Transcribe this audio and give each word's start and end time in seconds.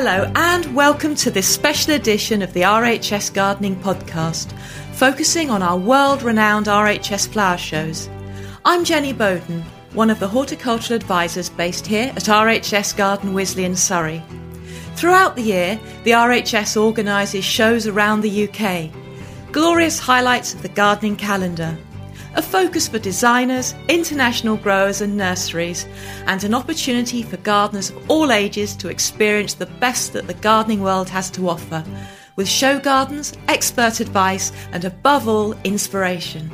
Hello, 0.00 0.30
and 0.36 0.76
welcome 0.76 1.16
to 1.16 1.28
this 1.28 1.52
special 1.52 1.94
edition 1.94 2.40
of 2.40 2.52
the 2.52 2.60
RHS 2.60 3.34
Gardening 3.34 3.74
Podcast, 3.74 4.52
focusing 4.92 5.50
on 5.50 5.60
our 5.60 5.76
world 5.76 6.22
renowned 6.22 6.66
RHS 6.66 7.26
flower 7.26 7.58
shows. 7.58 8.08
I'm 8.64 8.84
Jenny 8.84 9.12
Bowden, 9.12 9.64
one 9.94 10.08
of 10.08 10.20
the 10.20 10.28
horticultural 10.28 10.94
advisors 10.94 11.50
based 11.50 11.84
here 11.84 12.12
at 12.14 12.28
RHS 12.28 12.96
Garden 12.96 13.34
Wisley 13.34 13.64
in 13.64 13.74
Surrey. 13.74 14.22
Throughout 14.94 15.34
the 15.34 15.42
year, 15.42 15.80
the 16.04 16.12
RHS 16.12 16.80
organises 16.80 17.44
shows 17.44 17.88
around 17.88 18.20
the 18.20 18.48
UK, 18.48 18.92
glorious 19.50 19.98
highlights 19.98 20.54
of 20.54 20.62
the 20.62 20.68
gardening 20.68 21.16
calendar, 21.16 21.76
a 22.34 22.42
focus 22.42 22.88
for 22.88 22.98
designers, 22.98 23.74
international 23.88 24.56
growers, 24.56 25.00
and 25.00 25.16
nurseries, 25.16 25.86
and 26.26 26.44
an 26.44 26.54
opportunity 26.54 27.22
for 27.22 27.36
gardeners 27.38 27.90
of 27.90 28.10
all 28.10 28.32
ages 28.32 28.76
to 28.76 28.88
experience 28.88 29.54
the 29.54 29.66
best 29.66 30.12
that 30.12 30.26
the 30.26 30.34
gardening 30.34 30.82
world 30.82 31.08
has 31.08 31.30
to 31.30 31.48
offer, 31.48 31.84
with 32.36 32.48
show 32.48 32.78
gardens, 32.78 33.32
expert 33.48 34.00
advice, 34.00 34.52
and 34.72 34.84
above 34.84 35.26
all, 35.26 35.52
inspiration. 35.64 36.50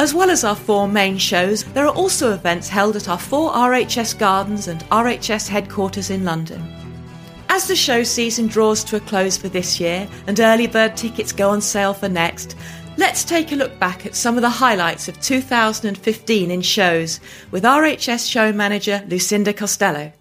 As 0.00 0.14
well 0.14 0.30
as 0.30 0.44
our 0.44 0.54
four 0.54 0.86
main 0.86 1.18
shows, 1.18 1.64
there 1.72 1.86
are 1.86 1.94
also 1.94 2.32
events 2.32 2.68
held 2.68 2.94
at 2.94 3.08
our 3.08 3.18
four 3.18 3.50
RHS 3.50 4.16
gardens 4.18 4.68
and 4.68 4.80
RHS 4.90 5.48
headquarters 5.48 6.10
in 6.10 6.24
London. 6.24 6.62
As 7.50 7.66
the 7.66 7.74
show 7.74 8.04
season 8.04 8.46
draws 8.46 8.84
to 8.84 8.96
a 8.96 9.00
close 9.00 9.36
for 9.36 9.48
this 9.48 9.80
year 9.80 10.06
and 10.26 10.38
early 10.38 10.68
bird 10.68 10.96
tickets 10.96 11.32
go 11.32 11.50
on 11.50 11.60
sale 11.60 11.94
for 11.94 12.08
next, 12.08 12.54
let's 12.98 13.22
take 13.22 13.52
a 13.52 13.54
look 13.54 13.78
back 13.78 14.04
at 14.04 14.16
some 14.16 14.36
of 14.36 14.42
the 14.42 14.50
highlights 14.50 15.06
of 15.08 15.18
2015 15.20 16.50
in 16.50 16.60
shows 16.60 17.20
with 17.52 17.62
RHS 17.62 18.28
show 18.28 18.52
manager 18.52 19.04
Lucinda 19.08 19.52
Costello. 19.52 20.12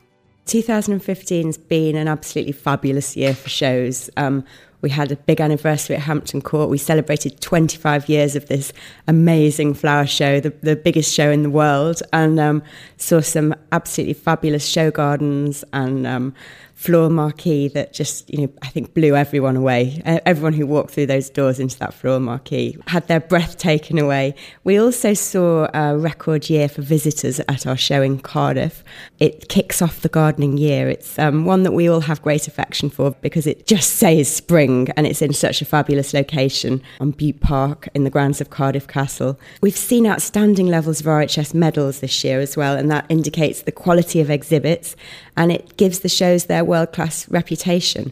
2015 0.45 1.47
has 1.47 1.57
been 1.57 1.95
an 1.95 2.07
absolutely 2.07 2.53
fabulous 2.53 3.17
year 3.17 3.33
for 3.33 3.49
shows. 3.49 4.11
Um, 4.15 4.45
we 4.81 4.91
had 4.91 5.11
a 5.11 5.15
big 5.15 5.41
anniversary 5.41 5.95
at 5.95 6.03
Hampton 6.03 6.39
Court. 6.39 6.69
We 6.69 6.77
celebrated 6.77 7.41
25 7.41 8.07
years 8.07 8.35
of 8.35 8.47
this 8.47 8.71
amazing 9.07 9.73
flower 9.73 10.05
show, 10.05 10.39
the, 10.39 10.51
the 10.61 10.75
biggest 10.75 11.11
show 11.11 11.31
in 11.31 11.41
the 11.41 11.49
world, 11.49 12.03
and 12.13 12.39
um, 12.39 12.61
saw 12.97 13.21
some 13.21 13.55
absolutely 13.71 14.13
fabulous 14.13 14.65
show 14.65 14.91
gardens 14.91 15.63
and 15.73 16.05
um, 16.05 16.35
floor 16.77 17.09
marquee 17.09 17.67
that 17.67 17.91
just, 17.91 18.29
you 18.29 18.39
know, 18.39 18.53
I 18.61 18.67
think 18.67 18.93
blew 18.93 19.15
everyone 19.15 19.55
away. 19.55 19.99
Everyone 20.05 20.53
who 20.53 20.67
walked 20.67 20.91
through 20.91 21.07
those 21.07 21.27
doors 21.27 21.59
into 21.59 21.77
that 21.79 21.91
floor 21.91 22.19
marquee 22.19 22.77
had 22.85 23.07
their 23.07 23.19
breath 23.19 23.57
taken 23.69 23.97
away. 23.97 24.35
We 24.63 24.77
also 24.77 25.15
saw 25.15 25.69
a 25.73 25.97
record 25.97 26.51
year 26.51 26.69
for 26.69 26.83
visitors 26.83 27.39
at 27.39 27.65
our 27.65 27.75
show 27.75 28.03
in 28.03 28.19
Cardiff. 28.19 28.83
It 29.19 29.49
kicks 29.49 29.81
off 29.81 30.01
the 30.01 30.07
gardening 30.07 30.59
year. 30.59 30.87
It's 30.87 31.17
um, 31.17 31.45
one 31.45 31.63
that 31.63 31.71
we 31.71 31.89
all 31.89 32.01
have 32.01 32.21
great 32.21 32.47
affection 32.47 32.91
for 32.91 33.09
because 33.21 33.47
it 33.47 33.65
just 33.65 33.95
says 33.95 34.31
spring 34.31 34.89
and 34.95 35.07
it's 35.07 35.23
in 35.23 35.33
such 35.33 35.63
a 35.63 35.65
fabulous 35.65 36.13
location 36.13 36.83
on 36.99 37.09
Bute 37.09 37.41
Park 37.41 37.89
in 37.95 38.03
the 38.03 38.11
grounds 38.11 38.39
of 38.39 38.51
Cardiff 38.51 38.87
Castle. 38.87 39.39
We've 39.61 39.75
seen 39.75 40.05
outstanding 40.05 40.67
levels 40.67 40.99
of 40.99 41.07
RHS 41.07 41.55
medals 41.55 42.01
this 42.01 42.23
year 42.23 42.39
as 42.39 42.55
well, 42.55 42.77
and 42.77 42.91
that 42.91 43.07
indicates 43.09 43.63
the 43.63 43.71
quality 43.71 44.21
of 44.21 44.29
exhibits 44.29 44.95
and 45.37 45.51
it 45.51 45.77
gives 45.77 45.99
the 45.99 46.09
shows 46.09 46.45
their 46.45 46.65
world 46.65 46.91
class 46.91 47.29
reputation. 47.29 48.11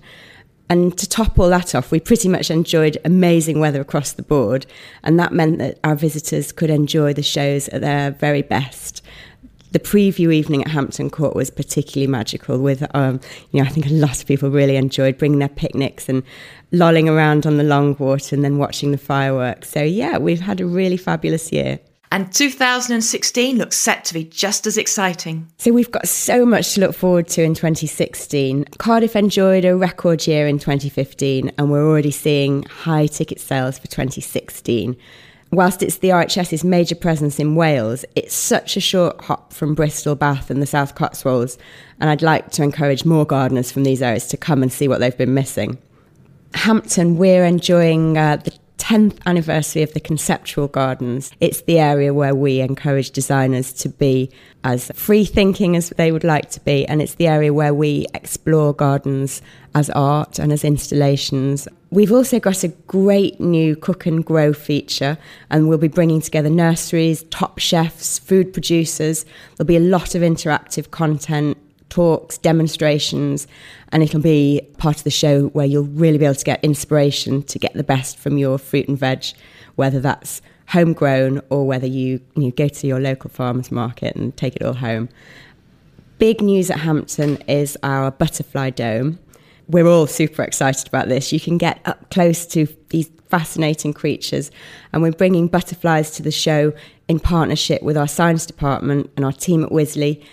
And 0.70 0.98
to 0.98 1.08
top 1.08 1.38
all 1.38 1.50
that 1.50 1.76
off, 1.76 1.92
we 1.92 2.00
pretty 2.00 2.30
much 2.30 2.50
enjoyed 2.50 2.98
amazing 3.06 3.60
weather 3.60 3.82
across 3.82 4.14
the 4.14 4.24
board, 4.24 4.66
and 5.04 5.20
that 5.20 5.34
meant 5.34 5.60
that 5.60 5.80
our 5.84 5.96
visitors 5.96 6.52
could 6.52 6.70
enjoy 6.70 7.14
the 7.14 7.22
shows 7.22 7.68
at 7.70 7.82
their 7.82 8.12
very 8.12 8.42
best. 8.42 9.04
The 9.74 9.80
preview 9.80 10.34
evening 10.34 10.62
at 10.64 10.70
Hampton 10.70 11.10
Court 11.10 11.36
was 11.36 11.50
particularly 11.50 12.08
magical. 12.08 12.58
With, 12.60 12.88
um, 12.96 13.20
you 13.52 13.62
know, 13.62 13.68
I 13.68 13.70
think 13.70 13.86
a 13.88 13.94
lot 13.94 14.22
of 14.22 14.26
people 14.26 14.50
really 14.50 14.78
enjoyed 14.78 15.18
bringing 15.18 15.40
their 15.40 15.50
picnics 15.50 16.08
and 16.08 16.24
lolling 16.72 17.10
around 17.10 17.46
on 17.46 17.58
the 17.58 17.64
long 17.64 17.96
water 18.00 18.36
and 18.36 18.44
then 18.44 18.58
watching 18.58 18.92
the 18.92 18.98
fireworks. 18.98 19.70
So 19.70 19.84
yeah, 19.84 20.18
we've 20.18 20.40
had 20.40 20.62
a 20.62 20.66
really 20.66 20.98
fabulous 20.98 21.52
year. 21.52 21.80
And 22.16 22.32
2016 22.32 23.58
looks 23.58 23.76
set 23.76 24.06
to 24.06 24.14
be 24.14 24.24
just 24.24 24.66
as 24.66 24.78
exciting. 24.78 25.52
So 25.58 25.74
we've 25.74 25.92
got 25.92 26.08
so 26.08 26.46
much 26.46 26.74
to 26.74 26.80
look 26.80 26.96
forward 26.96 27.28
to 27.28 27.44
in 27.44 27.56
2016. 27.56 28.64
Cardiff 28.78 29.18
enjoyed 29.18 29.66
a 29.66 29.76
record 29.76 30.26
year 30.26 30.48
in 30.48 30.58
2015, 30.58 31.52
and 31.58 31.70
we're 31.70 31.86
already 31.86 32.12
seeing 32.12 32.64
high 32.64 33.08
ticket 33.08 33.42
sales 33.42 33.78
for 33.78 33.88
2016. 33.88 34.96
Whilst 35.52 35.84
it's 35.84 35.98
the 35.98 36.08
RHS's 36.08 36.64
major 36.64 36.96
presence 36.96 37.38
in 37.38 37.56
Wales, 37.56 38.06
it's 38.16 38.34
such 38.34 38.78
a 38.78 38.80
short 38.80 39.20
hop 39.20 39.52
from 39.52 39.76
Bristol, 39.76 40.16
Bath, 40.16 40.50
and 40.50 40.62
the 40.62 40.66
South 40.66 40.96
Cotswolds, 40.96 41.58
and 42.00 42.10
I'd 42.10 42.22
like 42.22 42.50
to 42.52 42.64
encourage 42.64 43.04
more 43.04 43.26
gardeners 43.26 43.74
from 43.74 43.84
these 43.84 44.02
areas 44.02 44.30
to 44.30 44.38
come 44.38 44.64
and 44.64 44.72
see 44.72 44.88
what 44.88 45.02
they've 45.02 45.18
been 45.18 45.34
missing. 45.34 45.78
Hampton, 46.54 47.18
we're 47.18 47.44
enjoying 47.44 48.18
uh, 48.18 48.38
the 48.38 48.54
10th 48.86 49.18
anniversary 49.26 49.82
of 49.82 49.92
the 49.94 50.00
conceptual 50.00 50.68
gardens. 50.68 51.32
It's 51.40 51.62
the 51.62 51.80
area 51.80 52.14
where 52.14 52.36
we 52.36 52.60
encourage 52.60 53.10
designers 53.10 53.74
to 53.74 53.90
be 53.90 54.30
as 54.64 54.92
free 54.94 55.26
thinking 55.26 55.76
as 55.76 55.90
they 55.90 56.12
would 56.12 56.24
like 56.24 56.52
to 56.52 56.60
be, 56.60 56.86
and 56.86 57.02
it's 57.02 57.16
the 57.16 57.26
area 57.26 57.52
where 57.52 57.74
we 57.74 58.06
explore 58.14 58.74
gardens 58.74 59.42
as 59.74 59.90
art 59.90 60.38
and 60.38 60.54
as 60.54 60.64
installations. 60.64 61.68
We've 61.90 62.12
also 62.12 62.40
got 62.40 62.64
a 62.64 62.68
great 62.68 63.40
new 63.40 63.76
cook 63.76 64.06
and 64.06 64.24
grow 64.24 64.54
feature, 64.54 65.18
and 65.50 65.68
we'll 65.68 65.80
be 65.80 65.88
bringing 65.88 66.22
together 66.22 66.52
nurseries, 66.52 67.24
top 67.32 67.58
chefs, 67.58 68.20
food 68.20 68.54
producers. 68.54 69.26
There'll 69.58 69.66
be 69.66 69.78
a 69.78 69.80
lot 69.80 70.14
of 70.14 70.22
interactive 70.22 70.92
content 70.92 71.58
talks, 71.90 72.38
demonstrations, 72.38 73.48
and 73.90 74.04
it'll 74.04 74.22
be 74.22 74.62
part 74.78 74.98
of 74.98 75.04
the 75.04 75.12
show 75.12 75.48
where 75.48 75.66
you'll 75.66 75.84
really 75.84 76.18
be 76.18 76.26
able 76.26 76.36
to 76.36 76.46
get 76.46 76.64
inspiration 76.64 77.44
to 77.44 77.60
get 77.60 77.74
the 77.74 77.84
best 77.84 78.18
from 78.18 78.38
your 78.38 78.58
fruit 78.58 78.88
and 78.88 78.98
veg, 78.98 79.26
whether 79.76 80.00
that's 80.00 80.42
homegrown 80.70 81.42
or 81.50 81.68
whether 81.68 81.88
you, 81.88 82.20
you 82.36 82.52
go 82.52 82.68
to 82.68 82.88
your 82.88 83.00
local 83.00 83.30
farmers 83.30 83.72
market 83.72 84.16
and 84.16 84.36
take 84.36 84.56
it 84.56 84.64
all 84.64 84.74
home. 84.74 85.10
Big 86.18 86.42
news 86.42 86.72
at 86.72 86.80
Hampton 86.80 87.38
is 87.48 87.78
our 87.84 88.12
butterfly 88.12 88.70
dome. 88.70 89.20
We're 89.68 89.88
all 89.88 90.08
super 90.08 90.44
excited 90.44 90.88
about 90.88 91.08
this. 91.10 91.34
You 91.34 91.40
can 91.40 91.58
get 91.58 91.80
up 91.86 92.10
close 92.10 92.46
to 92.48 92.68
these 92.90 93.10
fascinating 93.30 93.94
creatures, 93.94 94.52
and 94.94 95.02
we're 95.02 95.12
bringing 95.12 95.48
butterflies 95.48 96.12
to 96.12 96.24
the 96.24 96.32
show 96.32 96.74
in 97.08 97.20
partnership 97.20 97.82
with 97.82 97.98
our 97.98 98.08
science 98.08 98.46
department 98.46 99.12
and 99.16 99.26
our 99.26 99.32
team 99.32 99.64
at 99.64 99.72
Wisley 99.72 100.24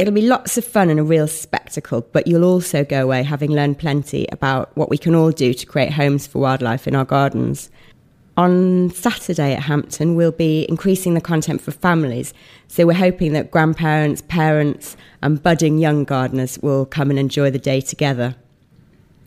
It'll 0.00 0.14
be 0.14 0.22
lots 0.22 0.56
of 0.56 0.64
fun 0.64 0.88
and 0.88 0.98
a 0.98 1.02
real 1.02 1.28
spectacle, 1.28 2.06
but 2.12 2.26
you'll 2.26 2.46
also 2.46 2.86
go 2.86 3.02
away 3.02 3.22
having 3.22 3.50
learned 3.50 3.78
plenty 3.78 4.26
about 4.32 4.74
what 4.74 4.88
we 4.88 4.96
can 4.96 5.14
all 5.14 5.30
do 5.30 5.52
to 5.52 5.66
create 5.66 5.92
homes 5.92 6.26
for 6.26 6.38
wildlife 6.38 6.88
in 6.88 6.94
our 6.94 7.04
gardens. 7.04 7.70
On 8.38 8.88
Saturday 8.92 9.52
at 9.52 9.64
Hampton, 9.64 10.14
we'll 10.14 10.32
be 10.32 10.64
increasing 10.70 11.12
the 11.12 11.20
content 11.20 11.60
for 11.60 11.70
families. 11.70 12.32
So 12.66 12.86
we're 12.86 12.94
hoping 12.94 13.34
that 13.34 13.50
grandparents, 13.50 14.22
parents, 14.22 14.96
and 15.20 15.42
budding 15.42 15.76
young 15.76 16.04
gardeners 16.04 16.58
will 16.60 16.86
come 16.86 17.10
and 17.10 17.18
enjoy 17.18 17.50
the 17.50 17.58
day 17.58 17.82
together. 17.82 18.34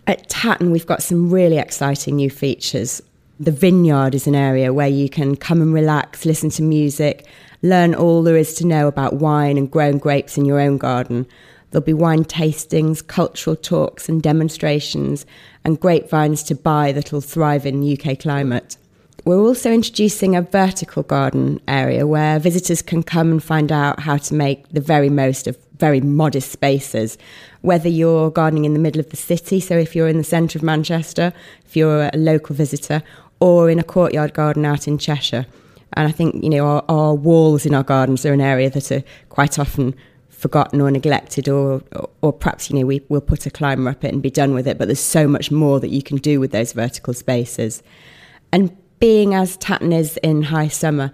At 0.07 0.27
Tatton, 0.27 0.71
we've 0.71 0.87
got 0.87 1.03
some 1.03 1.29
really 1.29 1.59
exciting 1.59 2.15
new 2.15 2.31
features. 2.31 2.99
The 3.39 3.51
vineyard 3.51 4.15
is 4.15 4.25
an 4.25 4.33
area 4.33 4.73
where 4.73 4.87
you 4.87 5.07
can 5.07 5.35
come 5.35 5.61
and 5.61 5.71
relax, 5.71 6.25
listen 6.25 6.49
to 6.49 6.63
music, 6.63 7.27
learn 7.63 7.95
all 7.95 8.21
there 8.21 8.37
is 8.37 8.53
to 8.55 8.67
know 8.67 8.87
about 8.87 9.15
wine 9.15 9.57
and 9.57 9.71
grown 9.71 9.97
grapes 9.97 10.37
in 10.37 10.45
your 10.45 10.59
own 10.59 10.77
garden. 10.77 11.25
There'll 11.71 11.83
be 11.83 11.93
wine 11.93 12.25
tastings, 12.25 13.05
cultural 13.05 13.55
talks, 13.55 14.07
and 14.07 14.21
demonstrations, 14.21 15.25
and 15.65 15.79
grapevines 15.79 16.43
to 16.43 16.55
buy 16.55 16.91
that'll 16.91 17.21
thrive 17.21 17.65
in 17.65 17.91
UK 17.91 18.19
climate. 18.19 18.77
We're 19.25 19.39
also 19.39 19.71
introducing 19.71 20.35
a 20.35 20.41
vertical 20.41 21.01
garden 21.01 21.61
area 21.67 22.05
where 22.05 22.39
visitors 22.39 22.81
can 22.81 23.01
come 23.01 23.31
and 23.31 23.41
find 23.41 23.71
out 23.71 24.01
how 24.01 24.17
to 24.17 24.33
make 24.33 24.67
the 24.69 24.81
very 24.81 25.09
most 25.09 25.47
of 25.47 25.57
very 25.79 26.01
modest 26.01 26.51
spaces. 26.51 27.17
Whether 27.61 27.89
you're 27.89 28.29
gardening 28.29 28.65
in 28.65 28.73
the 28.73 28.79
middle 28.79 28.99
of 28.99 29.09
the 29.09 29.17
city, 29.17 29.61
so 29.61 29.77
if 29.77 29.95
you're 29.95 30.09
in 30.09 30.17
the 30.17 30.23
centre 30.23 30.59
of 30.59 30.63
Manchester, 30.63 31.33
if 31.65 31.75
you're 31.75 32.09
a 32.13 32.17
local 32.17 32.55
visitor, 32.55 33.01
or 33.39 33.69
in 33.69 33.79
a 33.79 33.83
courtyard 33.83 34.33
garden 34.33 34.65
out 34.65 34.87
in 34.87 34.97
Cheshire. 34.97 35.45
And 35.95 36.07
I 36.07 36.11
think, 36.11 36.43
you 36.43 36.49
know, 36.49 36.65
our, 36.65 36.85
our 36.89 37.13
walls 37.13 37.65
in 37.65 37.73
our 37.73 37.83
gardens 37.83 38.25
are 38.25 38.33
an 38.33 38.41
area 38.41 38.69
that 38.69 38.91
are 38.91 39.03
quite 39.29 39.59
often 39.59 39.95
forgotten 40.29 40.81
or 40.81 40.91
neglected 40.91 41.47
or, 41.47 41.81
or, 41.93 42.09
or 42.21 42.33
perhaps 42.33 42.69
you 42.69 42.77
know 42.77 42.85
we, 42.85 43.01
we'll 43.07 43.21
put 43.21 43.45
a 43.45 43.49
climber 43.49 43.89
up 43.89 44.03
it 44.03 44.11
and 44.11 44.21
be 44.21 44.29
done 44.29 44.53
with 44.53 44.67
it 44.67 44.77
but 44.77 44.89
there's 44.89 44.99
so 44.99 45.25
much 45.25 45.51
more 45.51 45.79
that 45.79 45.87
you 45.87 46.03
can 46.03 46.17
do 46.17 46.37
with 46.37 46.51
those 46.51 46.73
vertical 46.73 47.13
spaces 47.13 47.81
and 48.51 48.75
being 48.99 49.33
as 49.33 49.55
Tatton 49.55 49.93
is 49.93 50.17
in 50.17 50.43
high 50.43 50.67
summer 50.67 51.13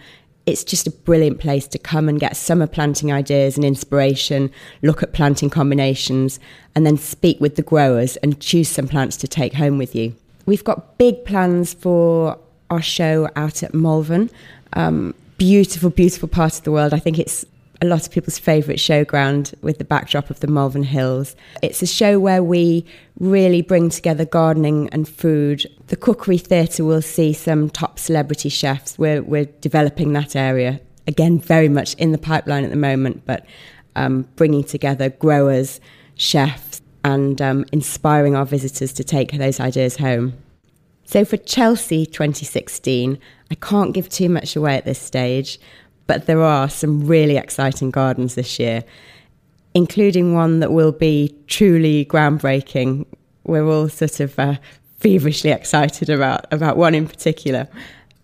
it's 0.50 0.64
just 0.64 0.88
a 0.88 0.92
brilliant 0.92 1.40
place 1.40 1.68
to 1.68 1.78
come 1.78 2.10
and 2.10 2.20
get 2.20 2.36
summer 2.36 2.68
planting 2.68 3.14
ideas 3.14 3.56
and 3.56 3.64
inspiration, 3.64 4.52
look 4.82 5.04
at 5.04 5.14
planting 5.14 5.50
combinations, 5.50 6.40
and 6.75 6.86
then 6.86 6.98
speak 6.98 7.40
with 7.40 7.56
the 7.56 7.62
growers 7.62 8.18
and 8.18 8.40
choose 8.40 8.68
some 8.68 8.88
plants 8.88 9.16
to 9.18 9.28
take 9.28 9.54
home 9.54 9.78
with 9.78 9.96
you. 9.96 10.16
We've 10.46 10.64
got 10.64 10.98
big 10.98 11.24
plans 11.24 11.74
for 11.74 12.40
our 12.70 12.82
show 12.82 13.30
out 13.36 13.64
at 13.64 13.74
Malvern. 13.74 14.30
Um, 14.74 15.13
beautiful, 15.38 15.89
beautiful 15.89 16.27
part 16.27 16.57
of 16.57 16.63
the 16.63 16.71
world. 16.71 16.94
I 16.94 17.00
think 17.00 17.18
it's 17.18 17.45
a 17.81 17.86
lot 17.86 18.06
of 18.06 18.12
people's 18.12 18.38
favourite 18.38 18.77
showground 18.77 19.54
with 19.62 19.77
the 19.77 19.86
backdrop 19.86 20.30
of 20.30 20.42
the 20.42 20.48
Malvern 20.48 20.83
Hills. 20.83 21.36
It's 21.62 21.81
a 21.81 21.88
show 21.88 22.19
where 22.19 22.44
we 22.44 22.86
really 23.19 23.62
bring 23.62 23.89
together 23.89 24.25
gardening 24.25 24.89
and 24.89 25.07
food. 25.07 25.66
The 25.88 25.95
Cookery 25.95 26.38
Theatre 26.38 26.83
will 26.83 27.01
see 27.01 27.31
some 27.31 27.69
top 27.69 27.98
celebrity 27.98 28.50
chefs. 28.50 28.98
We're, 29.00 29.21
we're 29.21 29.45
developing 29.45 30.13
that 30.13 30.36
area. 30.36 30.81
Again, 31.07 31.39
very 31.39 31.69
much 31.69 31.94
in 31.95 32.12
the 32.12 32.18
pipeline 32.18 32.63
at 32.65 32.69
the 32.69 32.75
moment, 32.75 33.24
but 33.25 33.45
um, 33.95 34.27
bringing 34.36 34.63
together 34.63 35.10
growers, 35.10 35.80
chefs, 36.15 36.81
and 37.04 37.42
um, 37.42 37.65
inspiring 37.72 38.36
our 38.36 38.45
visitors 38.45 38.92
to 38.94 39.04
take 39.04 39.31
those 39.31 39.60
ideas 39.60 39.98
home. 39.98 40.33
So 41.10 41.26
for 41.26 41.38
Chelsea 41.38 42.06
2016, 42.06 43.18
I 43.50 43.56
can't 43.56 43.96
give 43.96 44.10
too 44.10 44.30
much 44.30 44.56
away 44.56 44.76
at 44.76 44.86
this 44.86 45.02
stage, 45.02 45.60
but 46.06 46.28
there 46.28 46.44
are 46.44 46.70
some 46.70 47.08
really 47.08 47.36
exciting 47.36 47.90
gardens 47.90 48.36
this 48.36 48.60
year, 48.60 48.84
including 49.74 50.36
one 50.36 50.60
that 50.60 50.72
will 50.72 50.92
be 50.92 51.36
truly 51.48 52.06
groundbreaking. 52.06 53.08
We're 53.44 53.66
all 53.66 53.90
sort 53.90 54.20
of 54.20 54.38
uh, 54.38 54.58
feverishly 55.00 55.50
excited 55.50 56.12
about, 56.12 56.46
about 56.54 56.78
one 56.78 56.94
in 56.94 57.08
particular. 57.08 57.68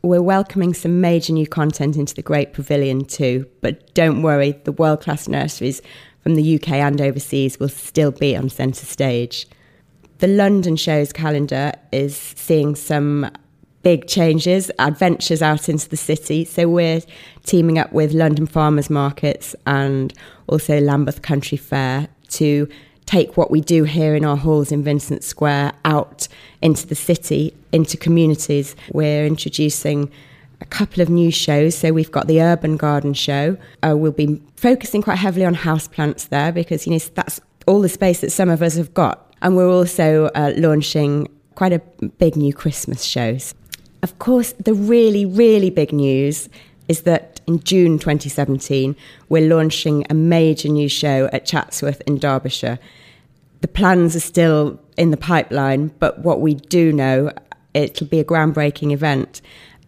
We're 0.03 0.21
welcoming 0.21 0.75
some 0.75 1.01
major 1.01 1.33
new 1.33 1.47
content 1.47 1.95
into 1.97 2.13
the 2.13 2.21
Great 2.21 2.53
Pavilion 2.53 3.05
too, 3.05 3.47
but 3.61 3.95
don't 3.95 4.21
worry, 4.21 4.59
the 4.63 4.71
world 4.71 5.01
class 5.01 5.27
nurseries 5.27 5.81
from 6.21 6.35
the 6.35 6.55
UK 6.57 6.73
and 6.73 7.01
overseas 7.01 7.59
will 7.59 7.67
still 7.67 8.11
be 8.11 8.37
on 8.37 8.47
centre 8.49 8.85
stage. 8.85 9.47
The 10.19 10.27
London 10.27 10.77
show's 10.77 11.11
calendar 11.11 11.73
is 11.91 12.15
seeing 12.15 12.75
some 12.75 13.29
big 13.83 14.07
changes, 14.07 14.71
adventures 14.79 15.41
out 15.41 15.67
into 15.69 15.89
the 15.89 15.97
city. 15.97 16.45
So 16.45 16.67
we're 16.69 17.01
teaming 17.45 17.77
up 17.77 17.91
with 17.91 18.13
London 18.13 18.47
Farmers 18.47 18.89
Markets 18.89 19.55
and 19.65 20.13
also 20.47 20.79
Lambeth 20.79 21.21
Country 21.21 21.57
Fair 21.57 22.07
to 22.29 22.67
take 23.05 23.37
what 23.37 23.51
we 23.51 23.61
do 23.61 23.83
here 23.83 24.15
in 24.15 24.25
our 24.25 24.37
halls 24.37 24.71
in 24.71 24.83
Vincent 24.83 25.23
Square 25.23 25.73
out 25.83 26.27
into 26.61 26.87
the 26.87 26.95
city, 26.95 27.53
into 27.71 27.97
communities. 27.97 28.75
We're 28.91 29.25
introducing 29.25 30.09
a 30.61 30.65
couple 30.65 31.01
of 31.01 31.09
new 31.09 31.29
shows. 31.29 31.77
So 31.77 31.91
we've 31.91 32.11
got 32.11 32.27
the 32.27 32.41
Urban 32.41 32.77
Garden 32.77 33.13
Show. 33.13 33.57
Uh, 33.85 33.95
we'll 33.97 34.11
be 34.13 34.41
focusing 34.55 35.01
quite 35.01 35.17
heavily 35.17 35.45
on 35.45 35.55
houseplants 35.55 36.29
there 36.29 36.51
because 36.51 36.87
you 36.87 36.93
know 36.93 36.99
that's 36.99 37.39
all 37.67 37.81
the 37.81 37.89
space 37.89 38.21
that 38.21 38.31
some 38.31 38.49
of 38.49 38.61
us 38.61 38.75
have 38.77 38.93
got. 38.93 39.34
And 39.45 39.55
we're 39.55 39.69
also 39.69 40.31
uh, 40.33 40.53
launching 40.57 41.27
quite 41.53 41.71
a 41.71 41.77
big 42.17 42.35
new 42.35 42.51
Christmas 42.51 43.03
shows. 43.03 43.53
Of 44.01 44.17
course, 44.17 44.53
the 44.53 44.73
really, 44.73 45.23
really 45.23 45.69
big 45.69 45.93
news 45.93 46.49
is 46.87 47.03
that 47.03 47.41
in 47.45 47.59
June 47.59 47.99
2017, 47.99 48.95
we're 49.29 49.47
launching 49.47 50.03
a 50.09 50.15
major 50.15 50.67
new 50.67 50.89
show 50.89 51.29
at 51.31 51.45
Chatsworth 51.45 52.01
in 52.07 52.17
Derbyshire. 52.17 52.79
The 53.61 53.67
plans 53.67 54.15
are 54.15 54.19
still 54.19 54.79
in 54.97 55.11
the 55.11 55.17
pipeline, 55.17 55.91
but 55.99 56.17
what 56.19 56.41
we 56.41 56.55
do 56.55 56.91
know, 56.91 57.31
it'll 57.75 58.07
be 58.07 58.19
a 58.19 58.25
groundbreaking 58.25 58.93
event. 58.93 59.43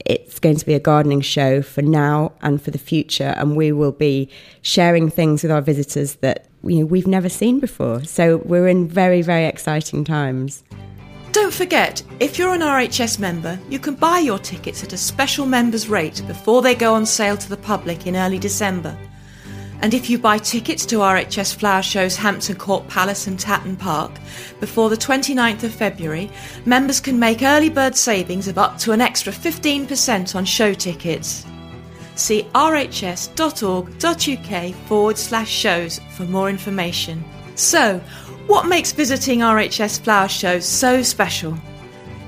It's 0.06 0.38
going 0.38 0.58
to 0.58 0.66
be 0.68 0.76
a 0.76 0.80
gardening 0.80 1.22
show 1.22 1.64
for 1.64 1.82
now 1.82 2.34
and 2.44 2.62
for 2.62 2.70
the 2.70 2.78
future, 2.78 3.34
and 3.36 3.58
we 3.58 3.72
will 3.72 3.92
be 3.92 4.30
sharing 4.62 5.10
things 5.10 5.42
with 5.42 5.52
our 5.52 5.62
visitors 5.62 6.18
that 6.18 6.46
you 6.68 6.80
know 6.80 6.86
we've 6.86 7.08
never 7.08 7.30
seen 7.30 7.60
before. 7.60 8.04
So 8.04 8.38
we're 8.38 8.68
in 8.68 8.88
very, 8.88 9.22
very 9.22 9.46
exciting 9.46 10.04
times. 10.04 10.64
Don't 11.32 11.54
forget, 11.54 12.02
if 12.20 12.40
you're 12.40 12.54
an 12.54 12.62
RHS 12.62 13.20
member, 13.20 13.60
you 13.70 13.80
can 13.80 13.96
buy 13.96 14.20
your 14.20 14.40
tickets 14.40 14.84
at 14.84 14.94
a 14.94 14.98
special 14.98 15.46
members 15.46 15.88
rate 15.88 16.24
before 16.26 16.62
they 16.62 16.74
go 16.74 16.94
on 16.94 17.06
sale 17.06 17.38
to 17.38 17.50
the 17.50 17.58
public 17.58 18.08
in 18.08 18.16
early 18.16 18.40
December. 18.40 18.98
And 19.82 19.94
if 19.94 20.10
you 20.10 20.18
buy 20.18 20.40
tickets 20.40 20.86
to 20.88 20.98
RHS 20.98 21.56
Flower 21.56 21.84
Shows 21.84 22.16
Hampton 22.16 22.56
Court 22.56 22.88
Palace 22.88 23.28
and 23.28 23.40
Tatton 23.40 23.76
Park 23.76 24.12
before 24.60 24.90
the 24.90 24.98
29th 24.98 25.64
of 25.64 25.74
February, 25.74 26.32
members 26.66 27.00
can 27.00 27.20
make 27.20 27.44
early 27.44 27.70
bird 27.70 27.96
savings 27.96 28.48
of 28.48 28.58
up 28.58 28.80
to 28.80 28.92
an 28.92 29.02
extra 29.02 29.32
15% 29.32 30.36
on 30.36 30.46
show 30.46 30.74
tickets. 30.74 31.46
See 32.18 32.44
rhs.org.uk 32.54 33.36
forward 34.88 35.18
slash 35.18 35.50
shows 35.50 36.00
for 36.12 36.24
more 36.24 36.50
information. 36.50 37.24
So, 37.56 38.00
what 38.48 38.68
makes 38.68 38.92
visiting 38.92 39.40
RHS 39.40 40.02
Flower 40.02 40.28
Shows 40.28 40.66
so 40.66 41.02
special? 41.04 41.58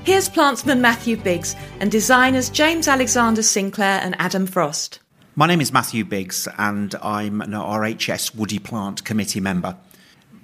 Here's 0.04 0.28
plantsman 0.28 0.80
Matthew 0.80 1.16
Biggs 1.16 1.54
and 1.78 1.90
designers 1.90 2.48
James 2.48 2.88
Alexander 2.88 3.42
Sinclair 3.42 4.00
and 4.02 4.16
Adam 4.18 4.46
Frost. 4.46 5.00
My 5.36 5.46
name 5.46 5.60
is 5.60 5.72
Matthew 5.72 6.04
Biggs 6.04 6.48
and 6.58 6.94
I'm 6.96 7.40
an 7.40 7.52
RHS 7.52 8.34
Woody 8.34 8.58
Plant 8.58 9.04
Committee 9.04 9.40
member. 9.40 9.76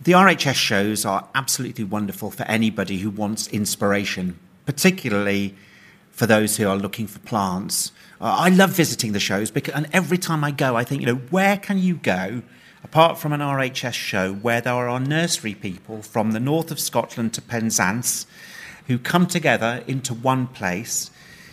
The 0.02 0.12
RHS 0.12 0.54
shows 0.54 1.04
are 1.04 1.28
absolutely 1.34 1.84
wonderful 1.84 2.30
for 2.30 2.44
anybody 2.44 2.98
who 2.98 3.10
wants 3.10 3.48
inspiration, 3.48 4.38
particularly 4.66 5.54
for 6.10 6.26
those 6.26 6.56
who 6.56 6.68
are 6.68 6.76
looking 6.76 7.06
for 7.06 7.18
plants. 7.20 7.92
Uh, 8.20 8.34
I 8.38 8.48
love 8.48 8.70
visiting 8.70 9.12
the 9.12 9.20
shows 9.20 9.50
because, 9.50 9.74
and 9.74 9.88
every 9.92 10.18
time 10.18 10.42
I 10.42 10.50
go, 10.50 10.76
I 10.76 10.84
think, 10.84 11.00
you 11.02 11.06
know, 11.06 11.16
where 11.30 11.56
can 11.56 11.78
you 11.78 11.96
go 11.96 12.42
apart 12.82 13.18
from 13.18 13.32
an 13.32 13.40
RHS 13.40 13.94
show 13.94 14.32
where 14.32 14.60
there 14.60 14.88
are 14.88 15.00
nursery 15.00 15.54
people 15.54 16.02
from 16.02 16.30
the 16.30 16.40
north 16.40 16.70
of 16.70 16.78
Scotland 16.78 17.34
to 17.34 17.42
Penzance 17.42 18.26
who 18.86 18.98
come 18.98 19.26
together 19.26 19.82
into 19.86 20.14
one 20.14 20.46
place. 20.46 21.10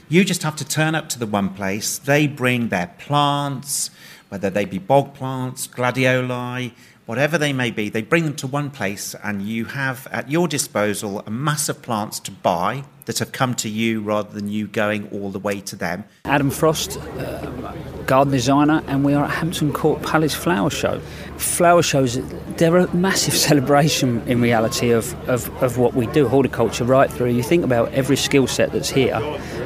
You 0.07 0.23
just 0.23 0.43
have 0.43 0.55
to 0.57 0.65
turn 0.65 0.95
up 0.95 1.09
to 1.09 1.19
the 1.19 1.25
one 1.25 1.49
place. 1.49 1.97
They 1.97 2.27
bring 2.27 2.69
their 2.69 2.93
plants, 2.99 3.89
whether 4.29 4.49
they 4.49 4.65
be 4.65 4.77
bog 4.77 5.15
plants, 5.15 5.67
gladioli, 5.67 6.73
whatever 7.05 7.37
they 7.37 7.51
may 7.51 7.71
be, 7.71 7.89
they 7.89 8.01
bring 8.01 8.23
them 8.23 8.35
to 8.35 8.47
one 8.47 8.69
place, 8.69 9.15
and 9.23 9.41
you 9.41 9.65
have 9.65 10.07
at 10.11 10.29
your 10.29 10.47
disposal 10.47 11.23
a 11.25 11.31
mass 11.31 11.67
of 11.67 11.81
plants 11.81 12.19
to 12.21 12.31
buy 12.31 12.83
that 13.05 13.19
have 13.19 13.31
come 13.31 13.53
to 13.55 13.69
you 13.69 14.01
rather 14.01 14.31
than 14.31 14.49
you 14.49 14.67
going 14.67 15.09
all 15.09 15.29
the 15.29 15.39
way 15.39 15.61
to 15.61 15.75
them. 15.75 16.03
Adam 16.25 16.49
Frost, 16.49 16.97
uh, 16.97 17.73
garden 18.05 18.31
designer, 18.31 18.83
and 18.87 19.03
we 19.03 19.13
are 19.13 19.25
at 19.25 19.31
Hampton 19.31 19.71
Court 19.71 20.01
Palace 20.01 20.33
Flower 20.33 20.69
Show. 20.69 20.99
Flower 21.37 21.81
shows, 21.81 22.19
they're 22.57 22.77
a 22.77 22.93
massive 22.95 23.33
celebration 23.47 24.21
in 24.27 24.41
reality 24.41 24.91
of, 24.91 25.13
of, 25.29 25.49
of 25.63 25.77
what 25.77 25.93
we 25.93 26.07
do, 26.07 26.27
horticulture, 26.27 26.83
right 26.83 27.11
through. 27.11 27.31
You 27.31 27.43
think 27.43 27.63
about 27.63 27.91
every 27.93 28.17
skill 28.17 28.47
set 28.47 28.71
that's 28.71 28.89
here, 28.89 29.19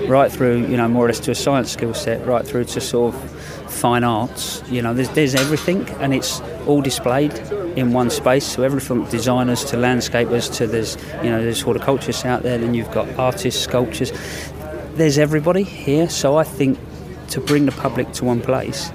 right 0.08 0.32
through, 0.32 0.68
you 0.68 0.78
know, 0.78 0.88
more 0.88 1.06
or 1.06 1.08
less 1.08 1.20
to 1.22 1.32
a 1.32 1.36
science 1.36 1.72
skill 1.72 1.94
set, 1.94 2.26
right 2.26 2.46
through 2.46 2.66
to 2.66 2.82
sort 2.82 3.16
of 3.16 3.37
fine 3.70 4.04
arts. 4.04 4.64
You 4.70 4.82
know, 4.82 4.94
there's, 4.94 5.10
there's 5.10 5.36
everything, 5.36 5.88
and 6.02 6.14
it's 6.14 6.42
all 6.66 6.82
displayed 6.82 7.34
in 7.78 7.94
one 7.94 8.10
space. 8.10 8.46
So 8.46 8.64
everything 8.64 9.04
from 9.04 9.10
designers 9.10 9.64
to 9.66 9.78
landscapers 9.78 10.54
to 10.56 10.68
there's, 10.68 10.98
you 11.24 11.30
know, 11.30 11.42
there's 11.42 11.62
horticulturists 11.62 12.26
out 12.26 12.44
there, 12.44 12.58
then 12.58 12.74
you've 12.74 12.92
got 12.92 13.08
artists, 13.18 13.62
sculptures. 13.62 14.12
There's 14.96 15.18
everybody 15.18 15.64
here. 15.64 16.10
So 16.10 16.38
I 16.38 16.44
think 16.44 16.80
to 17.30 17.42
bring 17.42 17.66
the 17.66 17.72
public 17.74 18.12
to 18.14 18.26
one 18.26 18.42
place 18.42 18.90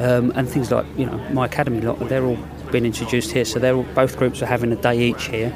um, 0.00 0.32
and 0.34 0.48
things 0.48 0.70
like 0.70 0.86
you 0.96 1.04
know 1.04 1.18
my 1.32 1.44
academy 1.44 1.80
lot 1.82 1.98
they're 2.08 2.24
all 2.24 2.38
been 2.74 2.84
introduced 2.84 3.30
here. 3.30 3.44
So 3.44 3.60
they're 3.60 3.76
both 3.76 4.16
groups 4.16 4.42
are 4.42 4.46
having 4.46 4.72
a 4.72 4.76
day 4.76 4.98
each 4.98 5.26
here, 5.26 5.54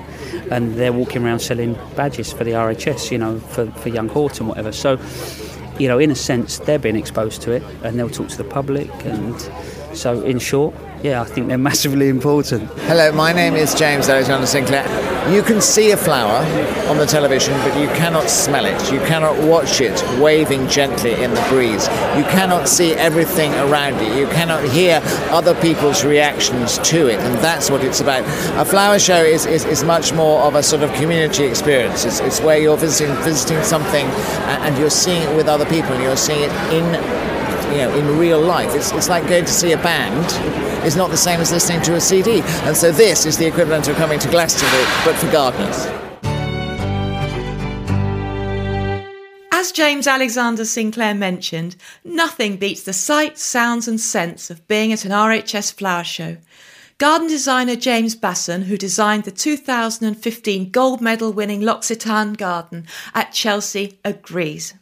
and 0.52 0.74
they're 0.76 0.92
walking 0.92 1.24
around 1.24 1.40
selling 1.40 1.76
badges 1.96 2.32
for 2.32 2.44
the 2.44 2.52
RHS, 2.52 3.10
you 3.10 3.18
know, 3.18 3.40
for, 3.40 3.66
for 3.72 3.88
young 3.88 4.08
Hort 4.08 4.38
and 4.38 4.48
whatever. 4.48 4.70
So, 4.70 4.96
you 5.78 5.88
know, 5.88 5.98
in 5.98 6.10
a 6.10 6.14
sense, 6.14 6.58
they're 6.60 6.78
being 6.78 6.96
exposed 6.96 7.42
to 7.42 7.52
it, 7.52 7.62
and 7.82 7.98
they'll 7.98 8.10
talk 8.10 8.28
to 8.28 8.36
the 8.36 8.44
public. 8.44 8.90
And 9.04 9.40
so, 9.96 10.20
in 10.22 10.38
short, 10.38 10.74
yeah, 11.02 11.22
I 11.22 11.24
think 11.24 11.48
they're 11.48 11.58
massively 11.58 12.08
important. 12.08 12.68
Hello, 12.80 13.12
my 13.12 13.32
name 13.32 13.54
is 13.54 13.74
James 13.74 14.08
Alexander 14.08 14.46
Sinclair. 14.46 14.84
You 15.32 15.42
can 15.42 15.60
see 15.60 15.90
a 15.90 15.96
flower 15.96 16.44
on 16.88 16.96
the 16.96 17.06
television, 17.06 17.52
but 17.58 17.78
you 17.78 17.86
cannot 17.88 18.30
smell 18.30 18.64
it. 18.64 18.92
You 18.92 18.98
cannot 19.00 19.38
watch 19.46 19.80
it 19.80 20.02
waving 20.18 20.68
gently 20.68 21.12
in 21.22 21.34
the 21.34 21.46
breeze. 21.50 21.86
You 22.16 22.24
cannot 22.24 22.68
see 22.68 22.94
everything 22.94 23.52
around 23.54 24.00
you. 24.00 24.12
You 24.14 24.26
cannot 24.28 24.64
hear 24.64 25.00
other 25.30 25.54
people's 25.60 26.04
reactions 26.04 26.78
to 26.78 27.08
it, 27.08 27.20
and 27.20 27.34
that's 27.36 27.70
what 27.70 27.84
it's 27.84 28.00
about. 28.00 28.24
A 28.58 28.64
flower 28.64 28.98
show 28.98 29.22
is, 29.22 29.44
is, 29.46 29.64
is 29.66 29.84
much 29.84 30.12
more 30.12 30.40
of 30.42 30.54
a 30.54 30.62
sort 30.62 30.82
of 30.82 30.92
community 30.94 31.44
experience. 31.44 32.04
It's, 32.04 32.20
it's 32.20 32.40
where 32.40 32.58
you're 32.58 32.78
visiting, 32.78 33.14
visiting 33.16 33.62
something 33.62 34.06
and 34.06 34.76
you're 34.78 34.90
seeing 34.90 35.22
it 35.22 35.36
with 35.36 35.46
other 35.46 35.66
people, 35.66 35.92
and 35.92 36.02
you're 36.02 36.16
seeing 36.16 36.42
it 36.42 36.50
in 36.72 37.37
you 37.70 37.78
know, 37.78 37.94
in 37.96 38.18
real 38.18 38.40
life. 38.40 38.74
It's, 38.74 38.92
it's 38.92 39.08
like 39.08 39.28
going 39.28 39.44
to 39.44 39.52
see 39.52 39.72
a 39.72 39.78
band 39.78 40.26
is 40.86 40.96
not 40.96 41.10
the 41.10 41.16
same 41.16 41.40
as 41.40 41.52
listening 41.52 41.82
to 41.82 41.94
a 41.94 42.00
CD. 42.00 42.40
And 42.64 42.76
so 42.76 42.90
this 42.92 43.26
is 43.26 43.36
the 43.36 43.46
equivalent 43.46 43.88
of 43.88 43.96
coming 43.96 44.18
to 44.20 44.28
Glastonbury, 44.28 44.84
but 45.04 45.14
for 45.16 45.30
gardeners. 45.30 45.86
As 49.52 49.72
James 49.72 50.06
Alexander 50.06 50.64
Sinclair 50.64 51.14
mentioned, 51.14 51.76
nothing 52.04 52.56
beats 52.56 52.84
the 52.84 52.92
sights, 52.92 53.42
sounds, 53.42 53.88
and 53.88 54.00
scents 54.00 54.50
of 54.50 54.66
being 54.68 54.92
at 54.92 55.04
an 55.04 55.10
RHS 55.10 55.74
flower 55.74 56.04
show. 56.04 56.36
Garden 56.98 57.28
designer 57.28 57.76
James 57.76 58.16
Basson, 58.16 58.64
who 58.64 58.76
designed 58.76 59.24
the 59.24 59.30
2015 59.30 60.70
gold 60.70 61.00
medal 61.00 61.32
winning 61.32 61.64
L'Occitane 61.64 62.36
garden 62.36 62.86
at 63.14 63.32
Chelsea, 63.32 63.98
agrees. 64.04 64.74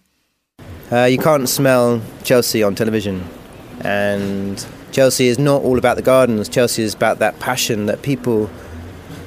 Uh, 0.91 1.05
you 1.05 1.19
can't 1.19 1.49
smell 1.49 2.01
Chelsea 2.23 2.63
on 2.63 2.75
television, 2.75 3.25
and 3.81 4.65
Chelsea 4.93 5.27
is 5.27 5.39
not 5.39 5.63
all 5.63 5.79
about 5.79 5.97
the 5.97 6.03
gardens. 6.03 6.49
Chelsea 6.49 6.83
is 6.83 6.95
about 6.95 7.19
that 7.19 7.39
passion 7.41 7.87
that 7.87 8.03
people. 8.03 8.49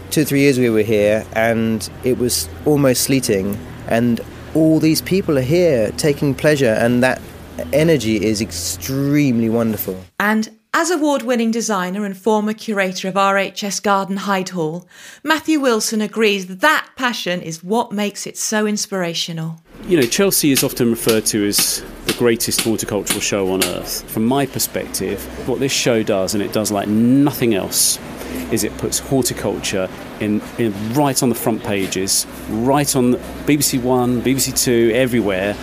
Two, 0.09 0.25
three 0.25 0.39
years 0.39 0.57
we 0.57 0.69
were 0.69 0.81
here, 0.81 1.25
and 1.33 1.87
it 2.03 2.17
was 2.17 2.49
almost 2.65 3.03
sleeting, 3.03 3.57
and 3.87 4.21
all 4.55 4.79
these 4.79 5.01
people 5.01 5.37
are 5.37 5.41
here 5.41 5.91
taking 5.97 6.33
pleasure, 6.33 6.73
and 6.79 7.03
that 7.03 7.21
energy 7.73 8.25
is 8.25 8.41
extremely 8.41 9.49
wonderful. 9.49 10.03
And 10.19 10.49
as 10.73 10.91
award 10.91 11.23
winning 11.23 11.49
designer 11.49 12.05
and 12.05 12.15
former 12.15 12.53
curator 12.53 13.07
of 13.07 13.15
RHS 13.15 13.81
Garden 13.81 14.17
Hyde 14.17 14.49
Hall, 14.49 14.87
Matthew 15.23 15.59
Wilson 15.59 15.99
agrees 15.99 16.45
that, 16.57 16.89
passion 16.95 17.41
is 17.41 17.63
what 17.63 17.91
makes 17.91 18.27
it 18.27 18.37
so 18.37 18.67
inspirational. 18.67 19.61
You 19.87 19.99
know, 19.99 20.05
Chelsea 20.05 20.51
is 20.51 20.63
often 20.63 20.91
referred 20.91 21.25
to 21.27 21.47
as 21.47 21.83
the 22.05 22.13
greatest 22.13 22.61
horticultural 22.61 23.19
show 23.19 23.51
on 23.51 23.63
earth. 23.65 24.09
From 24.11 24.25
my 24.25 24.45
perspective, 24.45 25.23
what 25.47 25.59
this 25.59 25.71
show 25.71 26.03
does, 26.03 26.35
and 26.35 26.43
it 26.43 26.53
does 26.53 26.71
like 26.71 26.87
nothing 26.87 27.55
else, 27.55 27.97
is 28.51 28.63
it 28.63 28.77
puts 28.77 28.99
horticulture 28.99 29.89
in, 30.19 30.39
in 30.59 30.71
right 30.93 31.23
on 31.23 31.29
the 31.29 31.35
front 31.35 31.63
pages, 31.63 32.27
right 32.49 32.95
on 32.95 33.15
BBC 33.45 33.81
One, 33.81 34.21
BBC 34.21 34.63
Two, 34.63 34.91
everywhere 34.93 35.55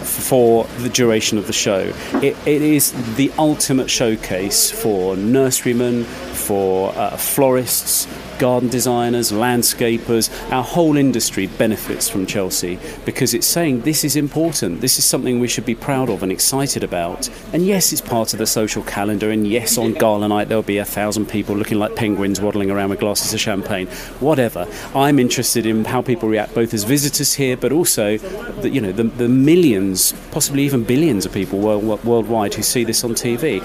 for 0.00 0.64
the 0.78 0.88
duration 0.88 1.38
of 1.38 1.46
the 1.46 1.52
show. 1.52 1.92
It, 2.14 2.36
it 2.46 2.62
is 2.62 2.92
the 3.16 3.32
ultimate 3.38 3.90
showcase 3.90 4.70
for 4.70 5.16
nurserymen, 5.16 6.04
for 6.04 6.92
uh, 6.96 7.16
florists, 7.16 8.06
garden 8.40 8.70
designers, 8.70 9.30
landscapers. 9.30 10.30
Our 10.50 10.64
whole 10.64 10.96
industry 10.96 11.46
benefits 11.46 12.08
from 12.08 12.26
Chelsea 12.26 12.78
because 13.04 13.34
it's 13.34 13.46
saying 13.46 13.82
this 13.82 14.02
is 14.02 14.16
important. 14.16 14.80
This 14.80 14.98
is 14.98 15.04
something 15.04 15.38
we 15.38 15.46
should 15.46 15.66
be 15.66 15.74
proud 15.74 16.08
of 16.08 16.22
and 16.22 16.32
excited 16.32 16.82
about. 16.82 17.28
And 17.52 17.66
yes, 17.66 17.92
it's 17.92 18.00
part 18.00 18.32
of 18.32 18.38
the 18.38 18.46
social 18.46 18.82
calendar. 18.82 19.30
And 19.30 19.46
yes, 19.46 19.76
on 19.76 19.92
gala 19.92 20.26
night 20.26 20.48
there'll 20.48 20.62
be 20.62 20.78
a 20.78 20.84
thousand 20.84 21.26
people 21.26 21.54
looking 21.54 21.78
like 21.78 21.94
penguins 21.94 22.40
waddling 22.40 22.70
around 22.70 22.90
with 22.90 23.00
glasses 23.00 23.34
of 23.34 23.40
champagne. 23.40 23.86
Whatever. 24.20 24.66
I'm 24.94 25.18
interested 25.18 25.66
in 25.66 25.84
how 25.84 26.00
people 26.00 26.28
react, 26.28 26.54
both 26.54 26.72
as 26.72 26.84
visitors 26.84 27.34
here, 27.34 27.58
but 27.58 27.72
also, 27.72 28.16
the, 28.16 28.70
you 28.70 28.80
know, 28.80 28.92
the, 28.92 29.04
the 29.04 29.28
millions, 29.28 30.14
possibly 30.30 30.62
even 30.62 30.82
billions 30.82 31.26
of 31.26 31.32
people 31.32 31.58
world, 31.58 32.02
worldwide 32.04 32.54
who 32.54 32.62
see 32.62 32.84
this 32.84 33.04
on 33.04 33.10
TV 33.10 33.62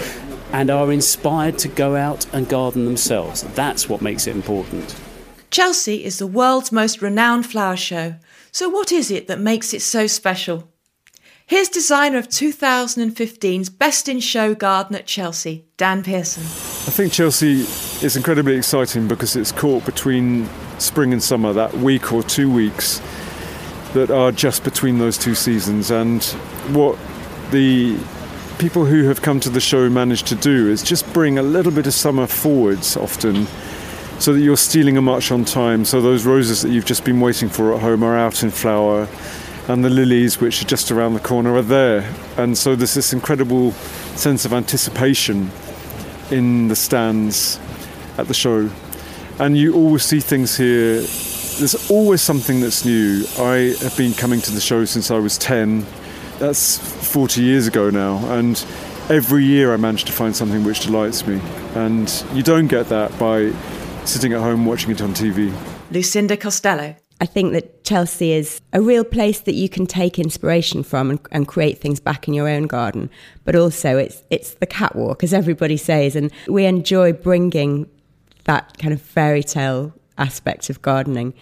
and 0.55 0.69
are 0.69 0.89
inspired 0.89 1.57
to 1.57 1.67
go 1.67 1.97
out 1.97 2.25
and 2.33 2.47
garden 2.47 2.85
themselves. 2.85 3.41
That's 3.55 3.89
what 3.89 4.01
makes 4.01 4.25
it 4.25 4.37
important. 4.37 4.95
Chelsea 5.51 6.05
is 6.05 6.17
the 6.17 6.25
world's 6.25 6.71
most 6.71 7.01
renowned 7.01 7.45
flower 7.45 7.75
show. 7.75 8.15
So, 8.53 8.69
what 8.69 8.93
is 8.93 9.11
it 9.11 9.27
that 9.27 9.37
makes 9.37 9.73
it 9.73 9.81
so 9.81 10.07
special? 10.07 10.71
Here's 11.45 11.67
designer 11.67 12.17
of 12.17 12.29
2015's 12.29 13.69
Best 13.69 14.07
in 14.07 14.21
Show 14.21 14.55
Garden 14.55 14.95
at 14.95 15.05
Chelsea, 15.05 15.65
Dan 15.75 16.03
Pearson. 16.03 16.43
I 16.43 16.91
think 16.91 17.11
Chelsea 17.11 17.65
is 18.05 18.15
incredibly 18.15 18.55
exciting 18.55 19.09
because 19.09 19.35
it's 19.35 19.51
caught 19.51 19.85
between 19.85 20.47
spring 20.79 21.11
and 21.11 21.21
summer, 21.21 21.51
that 21.51 21.73
week 21.73 22.13
or 22.13 22.23
two 22.23 22.49
weeks 22.49 23.01
that 23.93 24.09
are 24.09 24.31
just 24.31 24.63
between 24.63 24.99
those 24.99 25.17
two 25.17 25.35
seasons. 25.35 25.91
And 25.91 26.23
what 26.71 26.97
the 27.51 27.97
people 28.65 28.85
who 28.85 29.03
have 29.03 29.21
come 29.21 29.39
to 29.39 29.51
the 29.51 29.61
show 29.61 29.91
manage 29.91 30.23
to 30.23 30.33
do 30.33 30.67
is 30.71 30.81
just 30.81 31.05
bring 31.13 31.37
a 31.37 31.43
little 31.43 31.71
bit 31.71 31.85
of 31.85 31.93
summer 31.93 32.25
forwards 32.25 32.97
often 32.97 33.45
so 34.17 34.33
that 34.33 34.39
you're 34.39 34.57
stealing 34.57 34.97
a 34.97 35.01
march 35.03 35.31
on 35.31 35.45
time. 35.45 35.85
So 35.85 36.01
those 36.01 36.25
roses 36.25 36.63
that 36.63 36.71
you've 36.71 36.83
just 36.83 37.05
been 37.05 37.19
waiting 37.19 37.47
for 37.47 37.75
at 37.75 37.81
home 37.81 38.01
are 38.01 38.17
out 38.17 38.41
in 38.41 38.49
flower, 38.49 39.07
and 39.67 39.85
the 39.85 39.91
lilies, 39.91 40.41
which 40.41 40.63
are 40.63 40.65
just 40.65 40.89
around 40.89 41.13
the 41.13 41.19
corner, 41.19 41.53
are 41.53 41.61
there. 41.61 42.11
And 42.37 42.57
so 42.57 42.75
there's 42.75 42.95
this 42.95 43.13
incredible 43.13 43.71
sense 44.15 44.45
of 44.45 44.51
anticipation 44.51 45.51
in 46.31 46.67
the 46.67 46.75
stands 46.75 47.59
at 48.17 48.27
the 48.27 48.33
show. 48.33 48.71
And 49.37 49.55
you 49.55 49.75
always 49.75 50.03
see 50.03 50.21
things 50.21 50.57
here. 50.57 51.01
There's 51.59 51.91
always 51.91 52.23
something 52.23 52.61
that's 52.61 52.83
new. 52.83 53.25
I 53.37 53.75
have 53.83 53.95
been 53.95 54.13
coming 54.13 54.41
to 54.41 54.51
the 54.51 54.59
show 54.59 54.85
since 54.85 55.11
I 55.11 55.19
was 55.19 55.37
10 55.37 55.85
that's 56.39 56.77
40 57.11 57.41
years 57.41 57.67
ago 57.67 57.89
now, 57.89 58.17
and 58.33 58.65
every 59.09 59.43
year 59.43 59.73
I 59.73 59.77
manage 59.77 60.05
to 60.05 60.11
find 60.11 60.35
something 60.35 60.63
which 60.63 60.81
delights 60.81 61.25
me. 61.27 61.39
And 61.75 62.25
you 62.33 62.43
don't 62.43 62.67
get 62.67 62.89
that 62.89 63.17
by 63.19 63.51
sitting 64.05 64.33
at 64.33 64.39
home 64.39 64.65
watching 64.65 64.91
it 64.91 65.01
on 65.01 65.13
TV. 65.13 65.53
Lucinda 65.91 66.37
Costello. 66.37 66.95
I 67.21 67.25
think 67.25 67.53
that 67.53 67.85
Chelsea 67.85 68.33
is 68.33 68.59
a 68.73 68.81
real 68.81 69.05
place 69.05 69.39
that 69.41 69.55
you 69.55 69.69
can 69.69 69.85
take 69.85 70.19
inspiration 70.19 70.83
from 70.83 71.11
and, 71.11 71.19
and, 71.31 71.47
create 71.47 71.79
things 71.79 72.01
back 72.01 72.27
in 72.27 72.33
your 72.33 72.49
own 72.49 72.67
garden. 72.67 73.09
But 73.45 73.55
also, 73.55 73.97
it's 73.97 74.21
it's 74.29 74.55
the 74.55 74.65
catwalk, 74.65 75.23
as 75.23 75.33
everybody 75.33 75.77
says, 75.77 76.17
and 76.17 76.29
we 76.47 76.65
enjoy 76.65 77.13
bringing 77.13 77.89
that 78.43 78.77
kind 78.79 78.93
of 78.93 79.01
fairy 79.01 79.43
tale 79.43 79.93
aspect 80.17 80.69
of 80.69 80.81
gardening. 80.81 81.33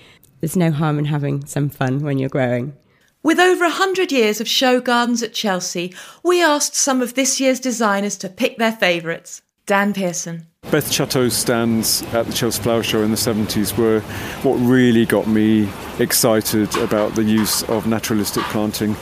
There's 0.41 0.55
no 0.55 0.71
harm 0.71 0.99
in 0.99 1.05
having 1.05 1.45
some 1.45 1.69
fun 1.69 2.01
when 2.01 2.19
you're 2.19 2.29
growing. 2.29 2.77
With 3.23 3.39
over 3.39 3.63
100 3.63 4.11
years 4.11 4.41
of 4.41 4.49
show 4.49 4.81
gardens 4.81 5.23
at 5.23 5.33
Chelsea, 5.33 5.95
we 6.23 6.43
asked 6.43 6.75
some 6.75 7.01
of 7.01 7.13
this 7.13 7.39
year's 7.39 7.61
designers 7.61 8.17
to 8.17 8.27
pick 8.27 8.57
their 8.57 8.73
favourites. 8.73 9.41
Dan 9.65 9.93
Pearson. 9.93 10.45
Beth 10.71 10.91
Chatto's 10.91 11.33
stands 11.33 12.01
at 12.13 12.25
the 12.25 12.33
Chelsea 12.33 12.61
Flower 12.61 12.83
Show 12.83 13.01
in 13.01 13.11
the 13.11 13.17
70s 13.17 13.77
were 13.77 14.01
what 14.41 14.55
really 14.55 15.05
got 15.05 15.25
me 15.25 15.69
excited 15.99 16.75
about 16.75 17.15
the 17.15 17.23
use 17.23 17.63
of 17.69 17.87
naturalistic 17.87 18.43
planting. 18.45 18.93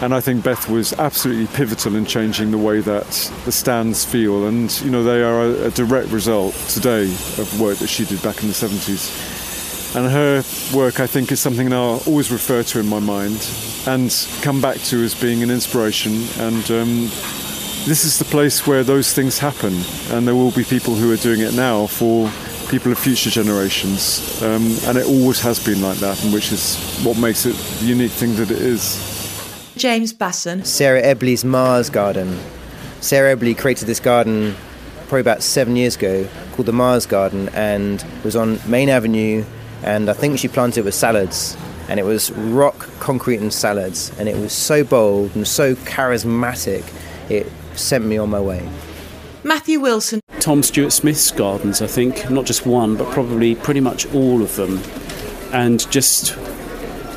And 0.00 0.14
I 0.14 0.20
think 0.20 0.44
Beth 0.44 0.68
was 0.68 0.92
absolutely 0.92 1.48
pivotal 1.48 1.96
in 1.96 2.06
changing 2.06 2.52
the 2.52 2.58
way 2.58 2.80
that 2.80 3.32
the 3.44 3.52
stands 3.52 4.04
feel. 4.04 4.46
And, 4.46 4.80
you 4.82 4.92
know, 4.92 5.02
they 5.02 5.24
are 5.24 5.42
a 5.42 5.70
direct 5.72 6.10
result 6.10 6.54
today 6.68 7.02
of 7.02 7.60
work 7.60 7.78
that 7.78 7.88
she 7.88 8.04
did 8.04 8.22
back 8.22 8.42
in 8.42 8.46
the 8.48 8.54
70s. 8.54 9.39
And 9.94 10.10
her 10.10 10.44
work, 10.72 11.00
I 11.00 11.06
think, 11.06 11.32
is 11.32 11.40
something 11.40 11.72
I'll 11.72 12.02
always 12.06 12.30
refer 12.30 12.62
to 12.62 12.78
in 12.78 12.86
my 12.86 13.00
mind 13.00 13.48
and 13.86 14.14
come 14.40 14.60
back 14.60 14.76
to 14.82 15.02
as 15.02 15.20
being 15.20 15.42
an 15.42 15.50
inspiration. 15.50 16.22
And 16.38 16.70
um, 16.70 17.00
this 17.86 18.04
is 18.04 18.18
the 18.18 18.24
place 18.24 18.68
where 18.68 18.84
those 18.84 19.12
things 19.12 19.38
happen. 19.38 19.74
And 20.10 20.28
there 20.28 20.36
will 20.36 20.52
be 20.52 20.62
people 20.62 20.94
who 20.94 21.12
are 21.12 21.16
doing 21.16 21.40
it 21.40 21.54
now 21.54 21.86
for 21.86 22.30
people 22.70 22.92
of 22.92 22.98
future 22.98 23.30
generations. 23.30 24.40
Um, 24.42 24.76
and 24.84 24.96
it 24.96 25.06
always 25.06 25.40
has 25.40 25.64
been 25.64 25.82
like 25.82 25.98
that, 25.98 26.22
and 26.22 26.32
which 26.32 26.52
is 26.52 26.76
what 27.02 27.18
makes 27.18 27.44
it 27.44 27.56
the 27.80 27.86
unique 27.86 28.12
thing 28.12 28.36
that 28.36 28.50
it 28.52 28.60
is. 28.62 29.18
James 29.76 30.12
Basson. 30.12 30.64
Sarah 30.64 31.02
Eberle's 31.02 31.44
Mars 31.44 31.90
Garden. 31.90 32.38
Sarah 33.00 33.36
Ebley 33.36 33.58
created 33.58 33.86
this 33.86 33.98
garden 33.98 34.54
probably 35.08 35.22
about 35.22 35.42
seven 35.42 35.74
years 35.74 35.96
ago 35.96 36.28
called 36.52 36.66
the 36.66 36.72
Mars 36.72 37.06
Garden 37.06 37.48
and 37.48 38.04
was 38.22 38.36
on 38.36 38.60
Main 38.70 38.88
Avenue 38.88 39.44
and 39.82 40.10
I 40.10 40.12
think 40.12 40.38
she 40.38 40.48
planted 40.48 40.84
with 40.84 40.94
salads, 40.94 41.56
and 41.88 41.98
it 41.98 42.04
was 42.04 42.30
rock, 42.32 42.88
concrete, 43.00 43.40
and 43.40 43.52
salads, 43.52 44.12
and 44.18 44.28
it 44.28 44.36
was 44.36 44.52
so 44.52 44.84
bold 44.84 45.34
and 45.34 45.46
so 45.46 45.74
charismatic, 45.74 46.84
it 47.30 47.50
sent 47.74 48.04
me 48.04 48.18
on 48.18 48.30
my 48.30 48.40
way. 48.40 48.68
Matthew 49.42 49.80
Wilson. 49.80 50.20
Tom 50.38 50.62
Stuart-Smith's 50.62 51.30
gardens, 51.30 51.80
I 51.80 51.86
think, 51.86 52.30
not 52.30 52.44
just 52.44 52.66
one, 52.66 52.96
but 52.96 53.10
probably 53.10 53.54
pretty 53.54 53.80
much 53.80 54.06
all 54.14 54.42
of 54.42 54.56
them. 54.56 54.80
And 55.52 55.90
just 55.90 56.36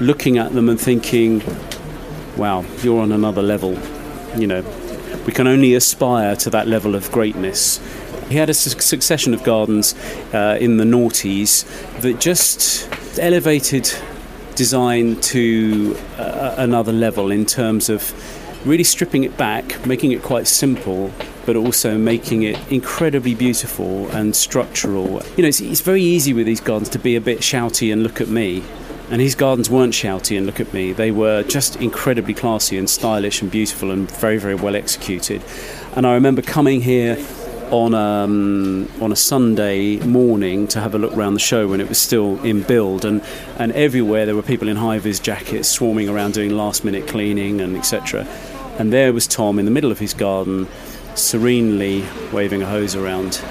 looking 0.01 0.37
at 0.37 0.53
them 0.53 0.69
and 0.69 0.79
thinking, 0.79 1.43
wow, 2.37 2.65
you're 2.81 3.01
on 3.01 3.11
another 3.11 3.41
level. 3.41 3.77
You 4.37 4.47
know, 4.47 4.61
we 5.25 5.33
can 5.33 5.47
only 5.47 5.75
aspire 5.75 6.35
to 6.37 6.49
that 6.49 6.67
level 6.67 6.95
of 6.95 7.11
greatness. 7.11 7.79
He 8.33 8.39
had 8.39 8.49
a 8.49 8.53
su- 8.55 8.79
succession 8.79 9.35
of 9.35 9.43
gardens 9.43 9.93
uh, 10.33 10.57
in 10.59 10.77
the 10.77 10.83
noughties 10.85 11.65
that 12.01 12.19
just 12.19 12.89
elevated 13.19 13.87
design 14.55 15.21
to 15.21 15.95
uh, 16.17 16.55
another 16.57 16.91
level 16.91 17.29
in 17.29 17.45
terms 17.45 17.89
of 17.89 18.11
really 18.65 18.83
stripping 18.83 19.23
it 19.23 19.37
back, 19.37 19.85
making 19.85 20.13
it 20.13 20.23
quite 20.23 20.47
simple, 20.47 21.11
but 21.45 21.55
also 21.55 21.95
making 21.95 22.41
it 22.41 22.57
incredibly 22.71 23.35
beautiful 23.35 24.09
and 24.09 24.35
structural. 24.35 25.21
You 25.37 25.43
know, 25.43 25.49
it's, 25.49 25.61
it's 25.61 25.81
very 25.81 26.01
easy 26.01 26.33
with 26.33 26.47
these 26.47 26.59
gardens 26.59 26.89
to 26.89 26.99
be 26.99 27.15
a 27.15 27.21
bit 27.21 27.41
shouty 27.41 27.93
and 27.93 28.01
look 28.01 28.19
at 28.19 28.29
me. 28.29 28.63
And 29.11 29.21
his 29.21 29.35
gardens 29.35 29.69
weren't 29.69 29.93
shouty 29.93 30.35
and 30.35 30.47
look 30.47 30.59
at 30.59 30.73
me. 30.73 30.91
They 30.91 31.11
were 31.11 31.43
just 31.43 31.75
incredibly 31.75 32.33
classy 32.33 32.79
and 32.79 32.89
stylish 32.89 33.43
and 33.43 33.51
beautiful 33.51 33.91
and 33.91 34.09
very, 34.09 34.39
very 34.39 34.55
well 34.55 34.75
executed. 34.75 35.43
And 35.95 36.07
I 36.07 36.15
remember 36.15 36.41
coming 36.41 36.81
here 36.81 37.23
on 37.73 37.95
um, 37.95 38.87
on 39.01 39.11
a 39.11 39.15
Sunday 39.15 39.97
morning 39.97 40.67
to 40.67 40.79
have 40.79 40.93
a 40.93 40.99
look 40.99 41.17
around 41.17 41.33
the 41.33 41.39
show 41.39 41.67
when 41.67 41.81
it 41.81 41.89
was 41.89 41.97
still 41.97 42.41
in 42.43 42.61
build, 42.61 43.03
and 43.03 43.21
and 43.57 43.71
everywhere 43.71 44.25
there 44.25 44.35
were 44.35 44.43
people 44.43 44.67
in 44.67 44.77
high 44.77 44.99
vis 44.99 45.19
jackets 45.19 45.67
swarming 45.67 46.07
around 46.07 46.35
doing 46.35 46.51
last 46.51 46.85
minute 46.85 47.07
cleaning 47.07 47.59
and 47.61 47.75
etc. 47.75 48.27
And 48.77 48.93
there 48.93 49.11
was 49.11 49.25
Tom 49.27 49.57
in 49.57 49.65
the 49.65 49.71
middle 49.71 49.91
of 49.91 49.97
his 49.97 50.13
garden, 50.13 50.67
serenely 51.15 52.05
waving 52.31 52.61
a 52.61 52.65
hose 52.65 52.95
around, 52.95 53.41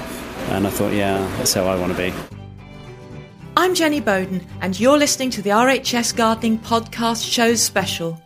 and 0.50 0.67
I 0.67 0.71
thought, 0.71 0.93
yeah, 0.93 1.19
that's 1.38 1.52
how 1.52 1.64
I 1.64 1.79
want 1.79 1.93
to 1.93 1.99
be. 1.99 2.14
I'm 3.57 3.75
Jenny 3.75 4.00
Bowden, 4.00 4.47
and 4.61 4.79
you're 4.79 4.99
listening 4.99 5.31
to 5.31 5.43
the 5.43 5.50
RHS 5.50 6.17
Gardening 6.17 6.59
Podcast 6.61 7.31
Shows 7.31 7.61
Special. 7.61 8.23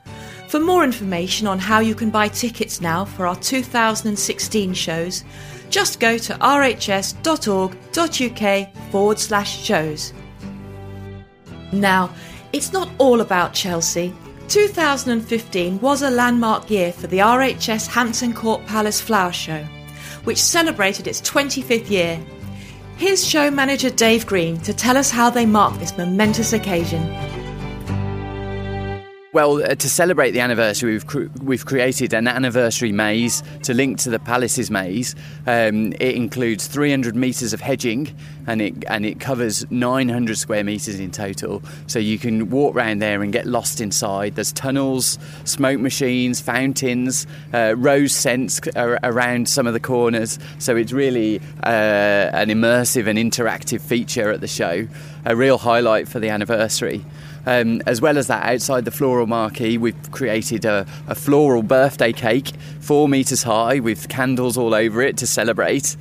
For 0.49 0.61
more 0.61 0.85
information 0.85 1.47
on 1.47 1.59
how 1.59 1.81
you 1.81 1.95
can 1.95 2.11
buy 2.11 2.29
tickets 2.29 2.81
now 2.81 3.05
for 3.05 3.27
our 3.27 3.35
2016 3.35 4.75
shows, 4.75 5.25
just 5.71 6.01
go 6.01 6.19
to 6.19 6.35
rhs.org.uk 6.35 6.91
forward 8.91 9.19
slash 9.19 9.63
shows. 9.65 10.13
Now, 11.73 12.11
it's 12.53 12.73
not 12.73 12.89
all 12.99 13.21
about 13.21 13.53
Chelsea. 13.53 14.15
2015 14.49 15.81
was 15.81 16.03
a 16.03 16.11
landmark 16.11 16.71
year 16.71 16.93
for 16.93 17.09
the 17.09 17.19
RHS 17.19 17.89
Hampton 17.89 18.33
Court 18.33 18.65
Palace 18.67 19.01
Flower 19.01 19.33
Show, 19.33 19.65
which 20.25 20.41
celebrated 20.41 21.07
its 21.07 21.21
25th 21.21 21.91
year. 21.91 22.21
Here's 22.97 23.27
show 23.27 23.51
manager 23.51 23.91
Dave 23.91 24.25
Green 24.25 24.59
to 24.61 24.73
tell 24.73 24.97
us 24.97 25.11
how 25.11 25.29
they 25.29 25.45
marked 25.45 25.81
this 25.81 25.99
momentous 25.99 26.53
occasion. 26.53 27.03
Well, 29.37 29.63
uh, 29.63 29.75
to 29.75 29.89
celebrate 29.91 30.31
the 30.31 30.41
anniversary, 30.41 30.93
we've, 30.93 31.43
we've 31.43 31.67
created 31.67 32.15
an 32.15 32.27
anniversary 32.27 32.91
maze 32.91 33.43
to 33.65 33.75
link 33.75 33.99
to 33.99 34.09
the 34.09 34.19
Palace's 34.19 34.71
maze. 34.71 35.15
Um, 35.47 35.93
it 36.01 36.15
includes 36.15 36.67
300 36.67 37.15
metres 37.15 37.53
of 37.53 37.61
hedging 37.61 38.17
and 38.47 38.63
it, 38.63 38.83
and 38.89 39.05
it 39.05 39.21
covers 39.21 39.71
900 39.71 40.39
square 40.39 40.65
metres 40.65 40.99
in 40.99 41.11
total. 41.11 41.63
So 41.87 41.99
you 41.99 42.19
can 42.19 42.49
walk 42.49 42.75
around 42.75 43.01
there 43.01 43.23
and 43.23 43.31
get 43.31 43.45
lost 43.45 43.83
inside. 43.83 44.37
There's 44.37 44.53
tunnels, 44.53 45.19
smoke 45.45 45.81
machines, 45.81 46.41
fountains, 46.41 47.27
uh, 47.53 47.75
rose 47.77 48.15
scents 48.15 48.59
ar- 48.75 48.99
around 49.03 49.51
some 49.51 49.67
of 49.67 49.75
the 49.75 49.81
corners. 49.81 50.39
So 50.59 50.77
it's 50.77 50.93
really 50.93 51.41
uh, 51.63 52.31
an 52.33 52.49
immersive 52.49 53.07
and 53.07 53.19
interactive 53.19 53.83
feature 53.83 54.31
at 54.31 54.41
the 54.41 54.49
show, 54.49 54.89
a 55.27 55.37
real 55.37 55.59
highlight 55.59 56.09
for 56.09 56.21
the 56.21 56.31
anniversary. 56.31 57.05
Um, 57.47 57.81
as 57.87 58.01
well 58.01 58.19
as 58.19 58.27
that, 58.27 58.45
outside 58.45 58.85
the 58.85 58.91
floral 58.91 59.27
marquee, 59.27 59.79
we've 59.79 60.11
created 60.11 60.65
a, 60.65 60.85
a 61.07 61.15
floral 61.15 61.63
birthday 61.63 62.13
cake, 62.13 62.49
four 62.81 63.09
metres 63.09 63.45
high, 63.45 63.79
with 63.79 64.09
candles 64.09 64.59
all 64.59 64.75
over 64.75 65.01
it 65.01 65.17
to 65.19 65.27
celebrate. 65.27 65.97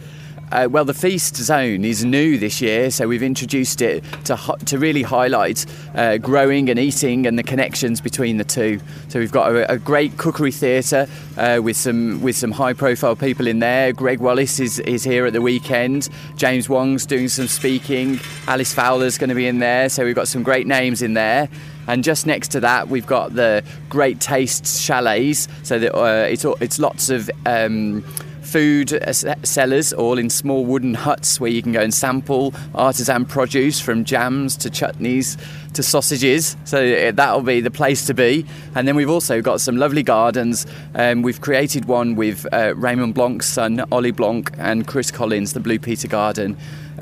Uh, 0.52 0.68
well, 0.70 0.86
the 0.86 0.94
feast 0.94 1.36
zone 1.36 1.84
is 1.84 2.06
new 2.06 2.38
this 2.38 2.62
year, 2.62 2.92
so 2.92 3.08
we've 3.08 3.24
introduced 3.24 3.82
it 3.82 4.04
to 4.26 4.38
to 4.66 4.78
really 4.78 5.02
highlight 5.02 5.66
uh, 5.96 6.18
growing 6.18 6.70
and 6.70 6.80
eating 6.80 7.26
and 7.26 7.38
the 7.38 7.44
connections 7.44 8.00
between 8.00 8.38
the 8.38 8.44
two. 8.44 8.80
So 9.10 9.20
we've 9.20 9.32
got 9.32 9.52
a, 9.52 9.72
a 9.74 9.78
great 9.78 10.18
cookery 10.18 10.52
theatre 10.52 11.08
uh, 11.38 11.60
with 11.64 11.76
some 11.76 12.22
with 12.22 12.36
some 12.36 12.52
high 12.52 12.74
profile 12.74 13.16
people 13.16 13.48
in 13.48 13.60
there. 13.60 13.92
Gregg 13.92 14.20
Wallace 14.20 14.60
is, 14.60 14.80
is 14.80 15.04
here 15.04 15.26
at 15.26 15.34
the 15.34 15.42
weekend. 15.42 16.10
James 16.36 16.70
Wong's 16.70 17.06
doing 17.06 17.28
some 17.28 17.48
speaking. 17.48 18.20
Alys 18.48 18.74
Fowler's 18.74 19.18
going 19.18 19.30
to 19.30 19.36
be 19.36 19.48
in 19.48 19.60
there. 19.60 19.90
So 19.90 20.06
we've 20.06 20.16
got 20.16 20.28
some 20.28 20.44
great 20.44 20.68
names 20.68 21.02
in 21.02 21.16
there. 21.16 21.50
And 21.88 22.04
just 22.04 22.26
next 22.26 22.50
to 22.50 22.60
that, 22.62 22.88
we've 22.88 23.06
got 23.06 23.36
the 23.36 23.64
Great 23.90 24.20
Tastes 24.20 24.80
Chalets. 24.80 25.48
So 25.64 25.78
that, 25.80 25.96
uh, 25.96 26.26
it's 26.28 26.46
it's 26.62 26.80
lots 26.80 27.10
of. 27.10 27.30
Um, 27.46 28.04
food 28.46 28.94
uh, 28.94 29.12
sellers, 29.12 29.92
all 29.94 30.18
in 30.18 30.30
small 30.30 30.66
wooden 30.66 30.94
huts 30.94 31.40
where 31.40 31.50
you 31.50 31.62
can 31.62 31.72
go 31.72 31.82
and 31.82 31.94
sample 31.94 32.54
artisan 32.74 33.26
produce 33.26 33.80
from 33.80 34.06
jams 34.06 34.56
to 34.58 34.70
chutneys 34.70 35.38
to 35.74 35.84
sausages. 35.84 36.56
So 36.64 36.78
uh, 36.78 37.12
that'll 37.12 37.42
be 37.42 37.62
the 37.62 37.72
place 37.72 38.06
to 38.08 38.14
be. 38.14 38.46
And 38.76 38.88
then 38.88 38.96
we've 38.96 39.10
also 39.10 39.42
got 39.42 39.62
some 39.62 39.78
lovely 39.78 40.04
gardens. 40.04 40.66
Um, 40.94 41.22
we've 41.22 41.42
created 41.42 41.86
one 41.86 42.16
with 42.16 42.46
uh, 42.54 42.74
Raymond 42.76 43.14
Blanc's 43.14 43.48
son, 43.48 43.84
Ollie 43.92 44.12
Blanc, 44.12 44.52
and 44.58 44.88
Chris 44.88 45.12
Collins, 45.12 45.54
the 45.54 45.60
Blue 45.60 45.80
Peter 45.80 46.08
Garden 46.08 46.58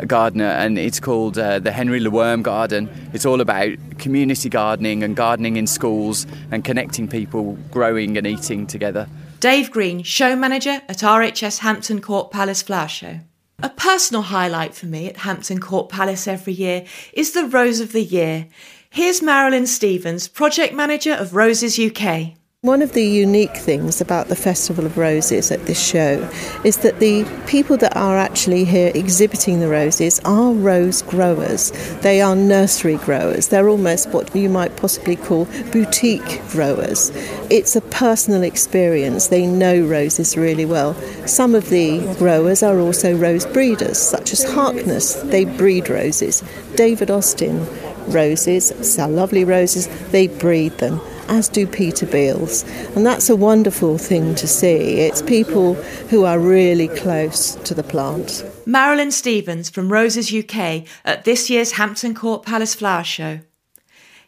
gardener, 0.07 0.45
and 0.45 0.77
it's 0.77 0.99
called 0.99 1.37
uh, 1.37 1.59
the 1.59 1.71
Henry 1.71 1.99
Leworm 1.99 2.41
Garden. 2.41 2.89
It's 3.13 3.25
all 3.25 3.41
about 3.41 3.77
community 3.99 4.49
gardening 4.49 5.03
and 5.03 5.15
gardening 5.15 5.57
in 5.57 5.67
schools 5.67 6.25
and 6.51 6.63
connecting 6.63 7.07
people 7.07 7.57
growing 7.71 8.17
and 8.17 8.25
eating 8.25 8.65
together. 8.65 9.07
Dave 9.43 9.71
Green, 9.71 10.03
show 10.03 10.37
manager 10.37 10.81
at 10.87 10.99
RHS 10.99 11.57
Hampton 11.57 11.99
Court 11.99 12.31
Palace 12.31 12.61
Flower 12.61 12.87
Show. 12.87 13.19
A 13.61 13.67
personal 13.67 14.21
highlight 14.21 14.73
for 14.73 14.85
me 14.85 15.09
at 15.09 15.17
Hampton 15.17 15.59
Court 15.59 15.89
Palace 15.89 16.29
every 16.29 16.53
year 16.53 16.85
is 17.11 17.33
the 17.33 17.43
Rose 17.43 17.81
of 17.81 17.91
the 17.91 18.05
Year. 18.05 18.47
Here's 18.89 19.21
Marilyn 19.21 19.67
Stevens, 19.67 20.29
project 20.29 20.73
manager 20.73 21.11
of 21.11 21.35
Roses 21.35 21.77
UK. 21.77 22.37
One 22.63 22.81
of 22.81 22.93
the 22.93 23.03
unique 23.03 23.57
things 23.57 23.99
about 23.99 24.29
the 24.29 24.37
Festival 24.37 24.85
of 24.85 24.97
Roses 24.97 25.51
at 25.51 25.65
this 25.65 25.85
show 25.85 26.29
is 26.63 26.77
that 26.77 27.01
the 27.01 27.25
people 27.45 27.75
that 27.75 27.97
are 27.97 28.17
actually 28.17 28.63
here 28.63 28.89
exhibiting 28.95 29.59
the 29.59 29.67
roses 29.67 30.21
are 30.23 30.53
rose 30.53 31.01
growers. 31.01 31.71
They 32.03 32.21
are 32.21 32.37
nursery 32.37 32.95
growers. 32.95 33.49
They're 33.49 33.67
almost 33.67 34.11
what 34.11 34.33
you 34.33 34.47
might 34.47 34.77
possibly 34.77 35.17
call 35.17 35.43
boutique 35.73 36.41
growers. 36.51 37.11
It's 37.49 37.75
a 37.75 37.81
personal 37.81 38.43
experience. 38.43 39.27
They 39.27 39.45
know 39.45 39.85
roses 39.85 40.37
really 40.37 40.65
well. 40.65 40.93
Some 41.27 41.55
of 41.55 41.67
the 41.69 41.99
growers 42.17 42.63
are 42.63 42.79
also 42.79 43.13
rose 43.13 43.45
breeders, 43.45 43.97
such 43.97 44.31
as 44.31 44.41
Harkness. 44.45 45.15
They 45.15 45.43
breed 45.43 45.89
roses. 45.89 46.41
David 46.75 47.11
Austin 47.11 47.67
roses, 48.07 48.67
sell 48.89 49.09
lovely 49.09 49.43
roses, 49.43 49.89
they 50.11 50.27
breed 50.27 50.77
them 50.77 51.01
as 51.27 51.47
do 51.47 51.65
Peter 51.65 52.05
Beales. 52.05 52.63
And 52.95 53.05
that's 53.05 53.29
a 53.29 53.35
wonderful 53.35 53.97
thing 53.97 54.35
to 54.35 54.47
see. 54.47 55.01
It's 55.01 55.21
people 55.21 55.75
who 56.09 56.25
are 56.25 56.39
really 56.39 56.87
close 56.87 57.55
to 57.55 57.73
the 57.73 57.83
plant. 57.83 58.45
Marilyn 58.65 59.11
Stevens 59.11 59.69
from 59.69 59.91
Roses 59.91 60.33
UK 60.33 60.83
at 61.05 61.25
this 61.25 61.49
year's 61.49 61.73
Hampton 61.73 62.13
Court 62.13 62.45
Palace 62.45 62.75
Flower 62.75 63.03
Show. 63.03 63.39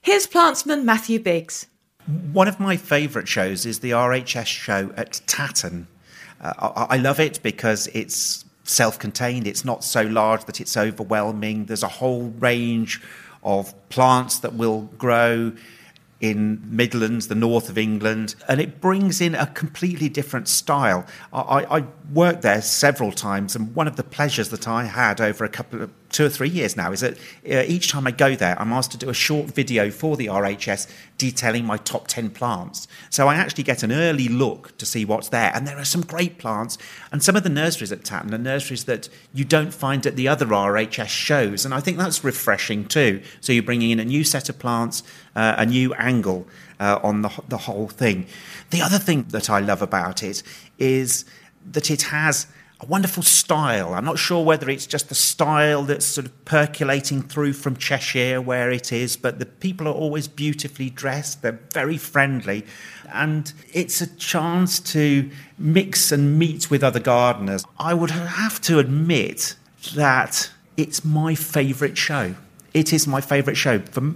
Here's 0.02 0.28
plantsman 0.28 0.84
Matthew 0.84 1.20
Biggs. 1.20 1.68
One 2.32 2.48
of 2.48 2.60
my 2.60 2.78
favourite 2.78 3.28
shows 3.28 3.66
is 3.66 3.80
the 3.80 3.92
RHS 3.92 4.46
show 4.46 4.94
at 4.96 5.22
Tatton. 5.26 5.88
Uh, 6.40 6.54
I, 6.90 6.96
I 6.96 6.98
love 6.98 7.20
it 7.20 7.42
because 7.42 7.88
it's 7.88 8.46
self 8.66 9.00
contained, 9.00 9.48
it's 9.48 9.66
not 9.66 9.84
so 9.84 10.04
large 10.04 10.46
that 10.46 10.60
it's 10.60 10.76
overwhelming. 10.76 11.66
There's 11.66 11.84
a 11.84 11.88
whole 11.88 12.34
range 12.40 13.02
of 13.44 13.74
plants 13.90 14.40
that 14.40 14.54
will 14.56 14.82
grow 14.98 15.54
in 16.22 16.62
Midlands, 16.64 17.28
the 17.28 17.36
north 17.36 17.70
of 17.70 17.78
England, 17.78 18.36
and 18.48 18.62
it 18.62 18.80
brings 18.80 19.20
in 19.20 19.36
a 19.36 19.48
completely 19.48 20.10
different 20.10 20.48
style. 20.48 21.06
I, 21.34 21.80
I, 21.80 21.84
worked 22.14 22.42
there 22.42 22.62
several 22.62 23.12
times, 23.12 23.56
and 23.56 23.76
one 23.76 23.88
of 23.88 23.96
the 23.96 24.04
pleasures 24.04 24.50
that 24.50 24.68
I 24.68 24.86
had 24.86 25.20
over 25.20 25.44
a 25.44 25.50
couple 25.50 25.82
of 25.82 26.05
two 26.16 26.26
or 26.26 26.30
three 26.30 26.48
years 26.48 26.78
now 26.78 26.94
is 26.94 27.02
that 27.02 27.18
uh, 27.18 27.64
each 27.68 27.92
time 27.92 28.08
I 28.08 28.12
go 28.12 28.36
there, 28.36 28.58
I'm 28.60 28.72
asked 28.72 28.92
to 28.92 28.98
do 28.98 29.10
a 29.10 29.14
short 29.14 29.48
video 29.48 29.92
for 29.92 30.16
the 30.16 30.28
RHS 30.28 30.90
detailing 31.18 31.66
my 31.66 31.76
top 31.76 32.08
10 32.08 32.30
plants. 32.30 32.88
So 33.10 33.28
I 33.28 33.36
actually 33.36 33.66
get 33.66 33.84
an 33.84 33.92
early 33.92 34.30
look 34.30 34.78
to 34.78 34.86
see 34.86 35.04
what's 35.04 35.28
there. 35.28 35.52
And 35.54 35.68
there 35.68 35.78
are 35.78 35.84
some 35.84 36.02
great 36.02 36.38
plants. 36.38 36.78
And 37.12 37.22
some 37.22 37.36
of 37.36 37.44
the 37.44 37.50
nurseries 37.50 37.92
at 37.92 38.06
Tatton 38.06 38.34
are 38.34 38.38
nurseries 38.38 38.86
that 38.86 39.10
you 39.34 39.44
don't 39.44 39.74
find 39.74 40.06
at 40.06 40.16
the 40.16 40.30
other 40.30 40.46
RHS 40.46 41.08
shows. 41.08 41.66
And 41.66 41.74
I 41.74 41.82
think 41.82 41.98
that's 41.98 42.24
refreshing 42.24 42.86
too. 42.86 43.22
So 43.42 43.52
you're 43.52 43.64
bringing 43.64 43.92
in 43.92 44.00
a 44.00 44.06
new 44.06 44.24
set 44.24 44.48
of 44.48 44.58
plants, 44.58 45.04
uh, 45.36 45.56
a 45.58 45.66
new 45.66 45.94
angle 45.96 46.48
uh, 46.80 46.98
on 47.04 47.24
the, 47.24 47.32
the 47.50 47.58
whole 47.58 47.90
thing. 47.90 48.26
The 48.70 48.82
other 48.82 49.00
thing 49.00 49.24
that 49.30 49.50
I 49.50 49.60
love 49.60 49.82
about 49.82 50.24
it 50.24 50.44
is 50.80 51.26
that 51.72 51.92
it 51.92 52.04
has 52.04 52.48
a 52.82 52.86
wonderful 52.86 53.24
style. 53.24 53.94
I'm 53.94 54.04
not 54.04 54.20
sure 54.20 54.44
whether 54.44 54.70
it's 54.70 54.86
just 54.86 55.08
the 55.08 55.16
style 55.16 55.84
that's 55.84 56.06
sort 56.06 56.26
of 56.26 56.46
percolating 56.46 57.22
through 57.22 57.54
from 57.54 57.78
Cheshire 57.78 58.42
where 58.42 58.70
it 58.70 58.92
is, 58.92 59.16
but 59.16 59.40
the 59.40 59.46
people 59.46 59.88
are 59.88 59.94
always 59.94 60.28
beautifully 60.28 60.90
dressed. 60.90 61.42
They're 61.42 61.60
very 61.74 61.98
friendly. 61.98 62.66
And 63.14 63.54
it's 63.72 64.02
a 64.02 64.08
chance 64.18 64.80
to 64.92 65.30
mix 65.58 66.12
and 66.12 66.38
meet 66.38 66.70
with 66.70 66.84
other 66.84 67.00
gardeners. 67.00 67.64
I 67.80 67.94
would 67.94 68.12
have 68.12 68.60
to 68.62 68.80
admit 68.80 69.56
that 69.96 70.50
it's 70.76 71.06
my 71.06 71.34
favourite 71.34 71.98
show. 71.98 72.36
It 72.74 72.92
is 72.92 73.08
my 73.08 73.22
favourite 73.22 73.56
show. 73.56 73.80
For 73.80 74.14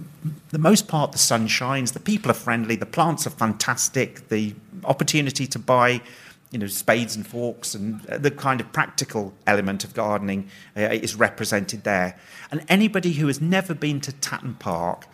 the 0.50 0.58
most 0.58 0.86
part, 0.86 1.12
the 1.12 1.18
sun 1.18 1.46
shines, 1.46 1.92
the 1.92 2.00
people 2.00 2.30
are 2.30 2.34
friendly, 2.34 2.76
the 2.76 2.84
plants 2.84 3.26
are 3.26 3.30
fantastic, 3.30 4.28
the 4.28 4.54
opportunity 4.84 5.46
to 5.46 5.58
buy 5.58 6.02
you 6.50 6.58
know, 6.58 6.66
spades 6.66 7.14
and 7.14 7.26
forks 7.26 7.74
and 7.74 8.00
the 8.02 8.30
kind 8.30 8.60
of 8.60 8.72
practical 8.72 9.32
element 9.46 9.84
of 9.84 9.94
gardening 9.94 10.48
uh, 10.76 10.80
is 10.80 11.14
represented 11.14 11.84
there. 11.84 12.18
And 12.50 12.64
anybody 12.68 13.12
who 13.12 13.28
has 13.28 13.40
never 13.40 13.72
been 13.72 14.00
to 14.02 14.12
Tatton 14.12 14.54
Park, 14.54 15.06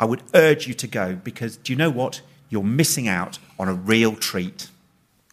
I 0.00 0.04
would 0.04 0.22
urge 0.34 0.66
you 0.66 0.74
to 0.74 0.86
go 0.86 1.14
because 1.14 1.56
do 1.56 1.72
you 1.72 1.76
know 1.76 1.90
what? 1.90 2.22
You're 2.50 2.64
missing 2.64 3.06
out 3.06 3.38
on 3.58 3.68
a 3.68 3.74
real 3.74 4.16
treat. 4.16 4.68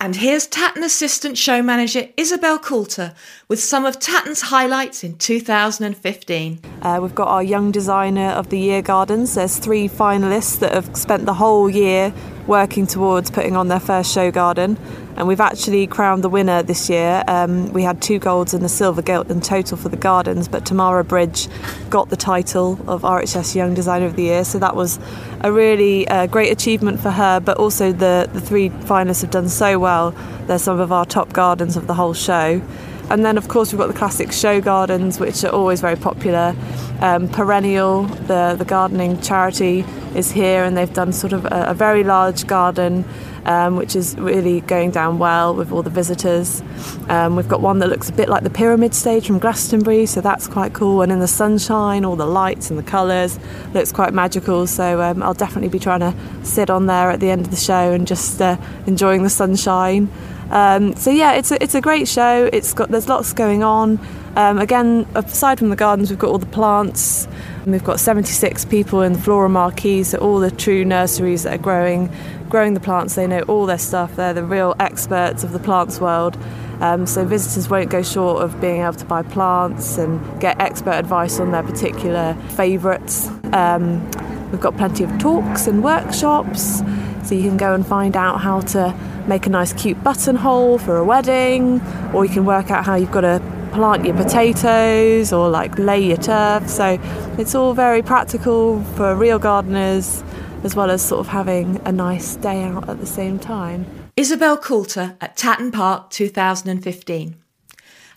And 0.01 0.17
here's 0.17 0.45
Tatton 0.45 0.83
Assistant 0.83 1.37
Show 1.37 1.63
Manager 1.63 2.09
Isabel 2.17 2.59
Coulter 2.59 3.15
with 3.47 3.61
some 3.61 3.85
of 3.85 3.97
Tatton's 3.97 4.41
highlights 4.41 5.05
in 5.05 5.17
2015. 5.17 6.59
Uh, 6.81 6.99
we've 7.01 7.15
got 7.15 7.29
our 7.29 7.41
Young 7.41 7.71
Designer 7.71 8.31
of 8.31 8.49
the 8.49 8.59
Year 8.59 8.81
Gardens. 8.81 9.35
There's 9.35 9.57
three 9.57 9.87
finalists 9.87 10.59
that 10.59 10.73
have 10.73 10.97
spent 10.97 11.25
the 11.25 11.33
whole 11.33 11.69
year 11.69 12.13
working 12.45 12.85
towards 12.85 13.31
putting 13.31 13.55
on 13.55 13.69
their 13.69 13.79
first 13.79 14.13
show 14.13 14.31
garden. 14.31 14.77
And 15.17 15.27
we've 15.27 15.39
actually 15.39 15.87
crowned 15.87 16.23
the 16.23 16.29
winner 16.29 16.61
this 16.61 16.89
year. 16.89 17.23
Um, 17.27 17.71
we 17.71 17.83
had 17.83 18.01
two 18.01 18.19
golds 18.19 18.53
and 18.53 18.63
a 18.65 18.69
silver 18.69 19.01
gilt 19.01 19.29
in 19.31 19.39
total 19.39 19.77
for 19.77 19.87
the 19.87 19.97
gardens, 19.97 20.49
but 20.49 20.65
Tamara 20.65 21.05
Bridge 21.05 21.47
got 21.89 22.09
the 22.09 22.17
title 22.17 22.73
of 22.87 23.03
RHS 23.03 23.55
Young 23.55 23.73
Designer 23.73 24.07
of 24.07 24.17
the 24.17 24.23
Year. 24.23 24.43
So 24.43 24.59
that 24.59 24.75
was 24.75 24.99
a 25.39 25.51
really 25.51 26.05
uh, 26.09 26.27
great 26.27 26.51
achievement 26.51 26.99
for 26.99 27.11
her, 27.11 27.39
but 27.39 27.57
also 27.57 27.93
the, 27.93 28.29
the 28.33 28.41
three 28.41 28.69
finalists 28.69 29.21
have 29.21 29.31
done 29.31 29.47
so 29.47 29.79
well. 29.79 30.11
They're 30.47 30.59
some 30.59 30.81
of 30.81 30.91
our 30.91 31.05
top 31.05 31.31
gardens 31.31 31.77
of 31.77 31.87
the 31.87 31.93
whole 31.93 32.13
show. 32.13 32.61
And 33.09 33.23
then, 33.23 33.37
of 33.37 33.47
course, 33.47 33.71
we've 33.71 33.79
got 33.79 33.87
the 33.87 33.93
classic 33.93 34.31
show 34.31 34.59
gardens, 34.59 35.19
which 35.19 35.43
are 35.43 35.51
always 35.51 35.79
very 35.79 35.95
popular. 35.95 36.55
Um, 36.99 37.29
Perennial, 37.29 38.03
the, 38.03 38.55
the 38.57 38.65
gardening 38.65 39.21
charity, 39.21 39.85
is 40.15 40.31
here, 40.31 40.63
and 40.63 40.75
they've 40.75 40.93
done 40.93 41.11
sort 41.11 41.33
of 41.33 41.45
a, 41.45 41.65
a 41.67 41.73
very 41.73 42.03
large 42.03 42.47
garden, 42.47 43.05
um, 43.45 43.75
which 43.75 43.95
is 43.95 44.15
really 44.17 44.61
going 44.61 44.91
down 44.91 45.19
well 45.19 45.53
with 45.53 45.71
all 45.71 45.83
the 45.83 45.89
visitors. 45.89 46.61
Um, 47.09 47.35
we've 47.35 47.47
got 47.47 47.61
one 47.61 47.79
that 47.79 47.89
looks 47.89 48.09
a 48.09 48.13
bit 48.13 48.29
like 48.29 48.43
the 48.43 48.49
pyramid 48.49 48.93
stage 48.93 49.27
from 49.27 49.39
Glastonbury, 49.39 50.05
so 50.05 50.21
that's 50.21 50.47
quite 50.47 50.73
cool. 50.73 51.01
And 51.01 51.11
in 51.11 51.19
the 51.19 51.27
sunshine, 51.27 52.05
all 52.05 52.15
the 52.15 52.25
lights 52.25 52.69
and 52.69 52.79
the 52.79 52.83
colours 52.83 53.39
looks 53.73 53.91
quite 53.91 54.13
magical. 54.13 54.67
So 54.67 55.01
um, 55.01 55.21
I'll 55.21 55.33
definitely 55.33 55.69
be 55.69 55.79
trying 55.79 55.99
to 56.01 56.13
sit 56.43 56.69
on 56.69 56.85
there 56.87 57.11
at 57.11 57.19
the 57.19 57.29
end 57.29 57.41
of 57.41 57.51
the 57.51 57.57
show 57.57 57.91
and 57.91 58.07
just 58.07 58.41
uh, 58.41 58.57
enjoying 58.87 59.23
the 59.23 59.29
sunshine. 59.29 60.09
Um, 60.49 60.95
so 60.95 61.09
yeah, 61.09 61.33
it's 61.33 61.51
a, 61.51 61.61
it's 61.61 61.75
a 61.75 61.81
great 61.81 62.07
show. 62.07 62.49
It's 62.51 62.73
got 62.73 62.89
there's 62.89 63.09
lots 63.09 63.33
going 63.33 63.63
on. 63.63 63.99
Um, 64.35 64.57
again, 64.57 65.07
aside 65.15 65.59
from 65.59 65.69
the 65.69 65.77
gardens, 65.77 66.09
we've 66.09 66.19
got 66.19 66.29
all 66.29 66.37
the 66.37 66.45
plants. 66.45 67.27
We've 67.65 67.83
got 67.83 68.01
76 68.01 68.65
people 68.65 69.01
in 69.01 69.13
the 69.13 69.19
Flora 69.19 69.47
Marquee, 69.47 70.03
so 70.03 70.17
all 70.17 70.39
the 70.39 70.51
true 70.51 70.83
nurseries 70.83 71.43
that 71.43 71.53
are 71.53 71.61
growing, 71.61 72.11
growing 72.49 72.73
the 72.73 72.81
plants. 72.81 73.15
They 73.15 73.27
know 73.27 73.41
all 73.43 73.65
their 73.65 73.77
stuff. 73.77 74.17
They're 74.17 74.33
the 74.33 74.43
real 74.43 74.75
experts 74.77 75.45
of 75.45 75.53
the 75.53 75.59
plants 75.59 76.01
world. 76.01 76.37
Um, 76.81 77.07
so 77.07 77.23
visitors 77.23 77.69
won't 77.69 77.89
go 77.89 78.03
short 78.03 78.43
of 78.43 78.59
being 78.59 78.81
able 78.81 78.93
to 78.93 79.05
buy 79.05 79.23
plants 79.23 79.97
and 79.97 80.41
get 80.41 80.59
expert 80.59 80.95
advice 80.95 81.39
on 81.39 81.51
their 81.51 81.63
particular 81.63 82.35
favourites. 82.49 83.29
Um, 83.53 84.03
we've 84.51 84.59
got 84.59 84.75
plenty 84.75 85.05
of 85.05 85.17
talks 85.17 85.65
and 85.65 85.81
workshops, 85.81 86.81
so 87.23 87.35
you 87.35 87.43
can 87.43 87.55
go 87.55 87.73
and 87.73 87.87
find 87.87 88.17
out 88.17 88.41
how 88.41 88.59
to 88.59 88.93
make 89.27 89.45
a 89.45 89.49
nice 89.49 89.71
cute 89.71 90.03
buttonhole 90.03 90.77
for 90.77 90.97
a 90.97 91.05
wedding, 91.05 91.81
or 92.13 92.25
you 92.25 92.31
can 92.31 92.45
work 92.45 92.69
out 92.69 92.85
how 92.85 92.95
you've 92.95 93.11
got 93.11 93.21
to 93.21 93.54
plant 93.75 94.05
your 94.05 94.15
potatoes 94.15 95.33
or 95.33 95.49
like 95.49 95.77
lay 95.77 95.99
your 95.99 96.17
turf. 96.17 96.69
So 96.69 96.97
it's 97.37 97.53
all 97.53 97.73
very 97.73 98.01
practical 98.01 98.81
for 98.95 99.13
real 99.15 99.37
gardeners 99.37 100.23
as 100.63 100.77
well 100.77 100.89
as 100.89 101.01
sort 101.03 101.19
of 101.19 101.27
having 101.27 101.81
a 101.83 101.91
nice 101.91 102.37
day 102.37 102.63
out 102.63 102.87
at 102.87 102.99
the 102.99 103.05
same 103.05 103.37
time. 103.37 103.85
Isabel 104.15 104.57
Coulter 104.57 105.17
at 105.19 105.35
Tatton 105.35 105.73
Park 105.73 106.09
2015. 106.09 107.35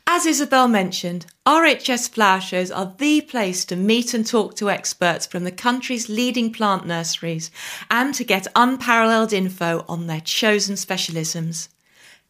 As 0.07 0.25
Isabel 0.25 0.69
mentioned, 0.69 1.27
RHS 1.45 2.09
flower 2.09 2.41
shows 2.41 2.71
are 2.71 2.95
the 2.97 3.21
place 3.21 3.65
to 3.67 3.77
meet 3.77 4.15
and 4.15 4.25
talk 4.25 4.55
to 4.57 4.71
experts 4.71 5.27
from 5.27 5.43
the 5.43 5.51
country's 5.51 6.09
leading 6.09 6.53
plant 6.53 6.87
nurseries 6.87 7.51
and 7.91 8.15
to 8.15 8.23
get 8.23 8.47
unparalleled 8.55 9.33
info 9.33 9.85
on 9.89 10.07
their 10.07 10.21
chosen 10.21 10.77
specialisms. 10.77 11.69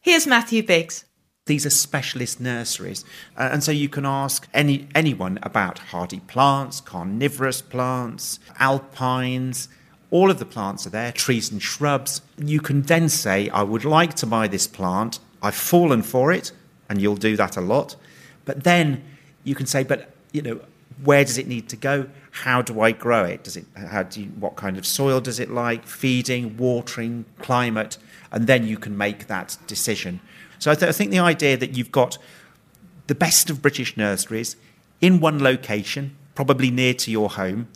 Here's 0.00 0.26
Matthew 0.26 0.62
Biggs. 0.62 1.04
These 1.48 1.66
are 1.66 1.70
specialist 1.70 2.40
nurseries, 2.40 3.04
uh, 3.36 3.48
and 3.50 3.64
so 3.64 3.72
you 3.72 3.88
can 3.88 4.04
ask 4.04 4.46
any 4.52 4.86
anyone 4.94 5.38
about 5.42 5.78
hardy 5.78 6.20
plants, 6.20 6.80
carnivorous 6.80 7.62
plants, 7.62 8.38
alpines. 8.58 9.68
All 10.10 10.30
of 10.30 10.38
the 10.38 10.44
plants 10.44 10.86
are 10.86 10.90
there, 10.90 11.10
trees 11.10 11.50
and 11.50 11.62
shrubs. 11.62 12.22
You 12.36 12.60
can 12.60 12.82
then 12.82 13.08
say, 13.08 13.48
I 13.48 13.62
would 13.62 13.84
like 13.84 14.14
to 14.16 14.26
buy 14.26 14.46
this 14.46 14.66
plant. 14.66 15.20
I've 15.42 15.54
fallen 15.54 16.02
for 16.02 16.32
it 16.32 16.52
and 16.88 17.00
you'll 17.00 17.16
do 17.16 17.36
that 17.36 17.56
a 17.56 17.60
lot. 17.60 17.96
But 18.44 18.64
then 18.64 19.02
you 19.44 19.54
can 19.54 19.66
say, 19.66 19.82
but 19.84 20.10
you 20.32 20.42
know, 20.42 20.60
where 21.04 21.24
does 21.24 21.38
it 21.38 21.46
need 21.46 21.68
to 21.70 21.76
go? 21.76 22.08
How 22.30 22.62
do 22.62 22.80
I 22.80 22.92
grow 22.92 23.24
it? 23.24 23.44
Does 23.44 23.56
it? 23.56 23.66
How 23.74 24.02
do 24.02 24.22
you, 24.22 24.28
what 24.38 24.56
kind 24.56 24.78
of 24.78 24.86
soil 24.86 25.20
does 25.20 25.40
it 25.40 25.50
like? 25.50 25.86
Feeding, 25.86 26.56
watering, 26.56 27.24
climate, 27.38 27.98
and 28.32 28.46
then 28.46 28.66
you 28.66 28.76
can 28.76 28.96
make 28.96 29.26
that 29.28 29.56
decision. 29.66 30.20
So 30.58 30.70
I, 30.70 30.74
th- 30.74 30.88
I 30.88 30.92
think 30.92 31.10
the 31.10 31.18
idea 31.18 31.56
that 31.56 31.76
you've 31.76 31.92
got 31.92 32.18
the 33.06 33.14
best 33.14 33.50
of 33.50 33.62
British 33.62 33.96
nurseries 33.96 34.56
in 35.00 35.20
one 35.20 35.42
location, 35.42 36.16
probably 36.34 36.70
near 36.70 36.94
to 36.94 37.10
your 37.10 37.30
home, 37.30 37.68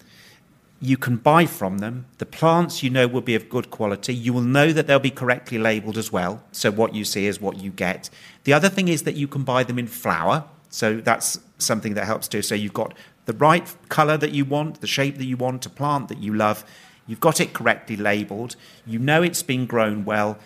you 0.80 0.96
can 0.96 1.16
buy 1.16 1.46
from 1.46 1.78
them. 1.78 2.06
The 2.18 2.26
plants 2.26 2.82
you 2.82 2.90
know 2.90 3.06
will 3.06 3.20
be 3.20 3.36
of 3.36 3.48
good 3.48 3.70
quality. 3.70 4.12
You 4.12 4.32
will 4.32 4.40
know 4.42 4.72
that 4.72 4.88
they'll 4.88 4.98
be 4.98 5.10
correctly 5.10 5.56
labelled 5.56 5.96
as 5.96 6.10
well. 6.10 6.42
So 6.50 6.72
what 6.72 6.92
you 6.92 7.04
see 7.04 7.26
is 7.26 7.40
what 7.40 7.58
you 7.58 7.70
get. 7.70 8.10
The 8.42 8.52
other 8.52 8.68
thing 8.68 8.88
is 8.88 9.04
that 9.04 9.14
you 9.14 9.28
can 9.28 9.44
buy 9.44 9.62
them 9.62 9.78
in 9.78 9.86
flower. 9.86 10.44
So 10.70 10.96
that's 10.96 11.38
something 11.58 11.94
that 11.94 12.06
helps 12.06 12.26
too. 12.26 12.42
So 12.42 12.56
you've 12.56 12.72
got 12.72 12.94
the 13.26 13.32
right 13.34 13.72
colour 13.88 14.16
that 14.16 14.32
you 14.32 14.44
want, 14.44 14.80
the 14.80 14.88
shape 14.88 15.18
that 15.18 15.24
you 15.24 15.36
want, 15.36 15.64
a 15.66 15.70
plant 15.70 16.08
that 16.08 16.18
you 16.18 16.34
love. 16.34 16.64
You've 17.06 17.20
got 17.20 17.40
it 17.40 17.52
correctly 17.52 17.96
labelled. 17.96 18.56
You 18.84 18.98
know 18.98 19.22
it's 19.22 19.42
been 19.44 19.66
grown 19.66 20.04
well. 20.04 20.36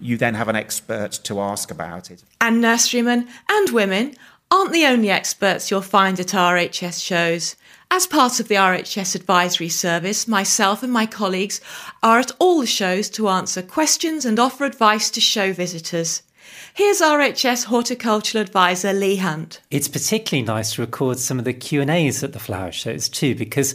You 0.00 0.16
then 0.16 0.34
have 0.34 0.48
an 0.48 0.56
expert 0.56 1.12
to 1.24 1.40
ask 1.40 1.70
about 1.70 2.10
it. 2.10 2.22
And 2.40 2.60
nurserymen 2.60 3.28
and 3.48 3.70
women 3.70 4.14
aren't 4.50 4.72
the 4.72 4.86
only 4.86 5.10
experts 5.10 5.70
you'll 5.70 5.82
find 5.82 6.18
at 6.18 6.28
RHS 6.28 7.04
shows. 7.04 7.56
As 7.92 8.06
part 8.06 8.38
of 8.38 8.48
the 8.48 8.54
RHS 8.54 9.14
Advisory 9.14 9.68
Service, 9.68 10.28
myself 10.28 10.82
and 10.82 10.92
my 10.92 11.06
colleagues 11.06 11.60
are 12.02 12.20
at 12.20 12.30
all 12.38 12.60
the 12.60 12.66
shows 12.66 13.10
to 13.10 13.28
answer 13.28 13.62
questions 13.62 14.24
and 14.24 14.38
offer 14.38 14.64
advice 14.64 15.10
to 15.10 15.20
show 15.20 15.52
visitors. 15.52 16.22
Here's 16.74 17.00
RHS 17.00 17.64
Horticultural 17.64 18.42
Advisor 18.42 18.92
Leigh 18.92 19.16
Hunt. 19.16 19.60
It's 19.70 19.88
particularly 19.88 20.46
nice 20.46 20.74
to 20.74 20.82
record 20.82 21.18
some 21.18 21.38
of 21.38 21.44
the 21.44 21.52
Q&As 21.52 22.22
at 22.22 22.32
the 22.32 22.38
flower 22.38 22.72
shows 22.72 23.08
too 23.08 23.34
because 23.34 23.74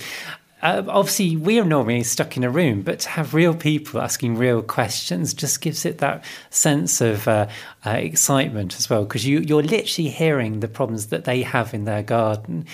uh, 0.65 0.83
obviously 0.87 1.37
we 1.37 1.59
are 1.59 1.65
normally 1.65 2.03
stuck 2.03 2.35
in 2.35 2.43
a 2.43 2.49
room, 2.49 2.81
but 2.81 2.99
to 2.99 3.09
have 3.09 3.33
real 3.33 3.53
people 3.53 4.01
asking 4.01 4.35
real 4.35 4.63
questions 4.63 5.33
just 5.33 5.61
gives 5.61 5.85
it 5.85 5.99
that 5.99 6.23
sense 6.49 7.01
of 7.01 7.27
uh, 7.27 7.47
uh, 7.85 7.91
excitement 7.91 8.75
as 8.77 8.89
well, 8.89 9.03
because 9.03 9.25
you, 9.25 9.39
you're 9.39 9.61
literally 9.61 10.09
hearing 10.09 10.59
the 10.59 10.67
problems 10.67 11.07
that 11.07 11.25
they 11.25 11.43
have 11.43 11.73
in 11.73 11.85
their 11.85 12.01
garden 12.01 12.65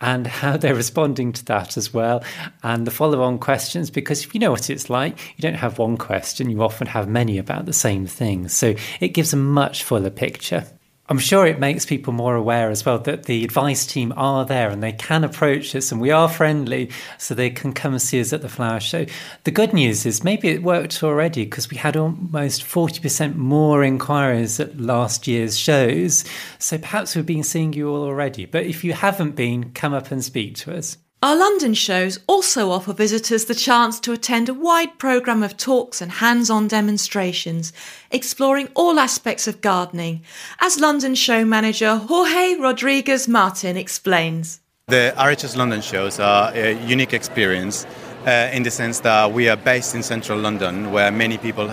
and 0.00 0.26
how 0.26 0.56
they're 0.56 0.74
responding 0.74 1.32
to 1.32 1.44
that 1.46 1.76
as 1.76 1.92
well, 1.92 2.22
and 2.62 2.86
the 2.86 2.90
follow 2.90 3.22
on 3.22 3.38
questions, 3.38 3.90
because 3.90 4.24
if 4.24 4.34
you 4.34 4.40
know 4.40 4.50
what 4.50 4.70
it's 4.70 4.90
like, 4.90 5.18
you 5.36 5.42
don't 5.42 5.54
have 5.54 5.78
one 5.78 5.96
question, 5.96 6.50
you 6.50 6.62
often 6.62 6.86
have 6.86 7.08
many 7.08 7.38
about 7.38 7.66
the 7.66 7.72
same 7.72 8.06
thing. 8.06 8.46
So 8.48 8.74
it 9.00 9.08
gives 9.08 9.32
a 9.32 9.36
much 9.36 9.82
fuller 9.82 10.10
picture. 10.10 10.64
I'm 11.10 11.18
sure 11.18 11.46
it 11.46 11.58
makes 11.58 11.86
people 11.86 12.12
more 12.12 12.34
aware 12.34 12.68
as 12.70 12.84
well 12.84 12.98
that 12.98 13.24
the 13.24 13.42
advice 13.42 13.86
team 13.86 14.12
are 14.14 14.44
there 14.44 14.68
and 14.68 14.82
they 14.82 14.92
can 14.92 15.24
approach 15.24 15.74
us 15.74 15.90
and 15.90 16.02
we 16.02 16.10
are 16.10 16.28
friendly 16.28 16.90
so 17.16 17.34
they 17.34 17.48
can 17.48 17.72
come 17.72 17.92
and 17.92 18.02
see 18.02 18.20
us 18.20 18.34
at 18.34 18.42
the 18.42 18.48
flower 18.50 18.78
show. 18.78 19.06
The 19.44 19.50
good 19.50 19.72
news 19.72 20.04
is 20.04 20.22
maybe 20.22 20.48
it 20.48 20.62
worked 20.62 21.02
already 21.02 21.46
because 21.46 21.70
we 21.70 21.78
had 21.78 21.96
almost 21.96 22.62
40% 22.62 23.36
more 23.36 23.82
inquiries 23.82 24.60
at 24.60 24.78
last 24.78 25.26
year's 25.26 25.58
shows. 25.58 26.26
So 26.58 26.76
perhaps 26.76 27.16
we've 27.16 27.24
been 27.24 27.42
seeing 27.42 27.72
you 27.72 27.88
all 27.88 28.02
already. 28.02 28.44
But 28.44 28.66
if 28.66 28.84
you 28.84 28.92
haven't 28.92 29.34
been, 29.34 29.72
come 29.72 29.94
up 29.94 30.10
and 30.10 30.22
speak 30.22 30.56
to 30.56 30.76
us. 30.76 30.98
Our 31.20 31.34
London 31.34 31.74
shows 31.74 32.20
also 32.28 32.70
offer 32.70 32.92
visitors 32.92 33.46
the 33.46 33.54
chance 33.54 33.98
to 34.00 34.12
attend 34.12 34.48
a 34.48 34.54
wide 34.54 35.00
programme 35.00 35.42
of 35.42 35.56
talks 35.56 36.00
and 36.00 36.12
hands 36.12 36.48
on 36.48 36.68
demonstrations, 36.68 37.72
exploring 38.12 38.68
all 38.76 39.00
aspects 39.00 39.48
of 39.48 39.60
gardening, 39.60 40.22
as 40.60 40.78
London 40.78 41.16
show 41.16 41.44
manager 41.44 41.96
Jorge 41.96 42.54
Rodriguez 42.54 43.26
Martin 43.26 43.76
explains. 43.76 44.60
The 44.86 45.12
RHS 45.16 45.56
London 45.56 45.80
shows 45.80 46.20
are 46.20 46.52
a 46.54 46.80
unique 46.86 47.12
experience 47.12 47.84
uh, 48.24 48.50
in 48.52 48.62
the 48.62 48.70
sense 48.70 49.00
that 49.00 49.32
we 49.32 49.48
are 49.48 49.56
based 49.56 49.96
in 49.96 50.04
central 50.04 50.38
London, 50.38 50.92
where 50.92 51.10
many 51.10 51.36
people 51.36 51.68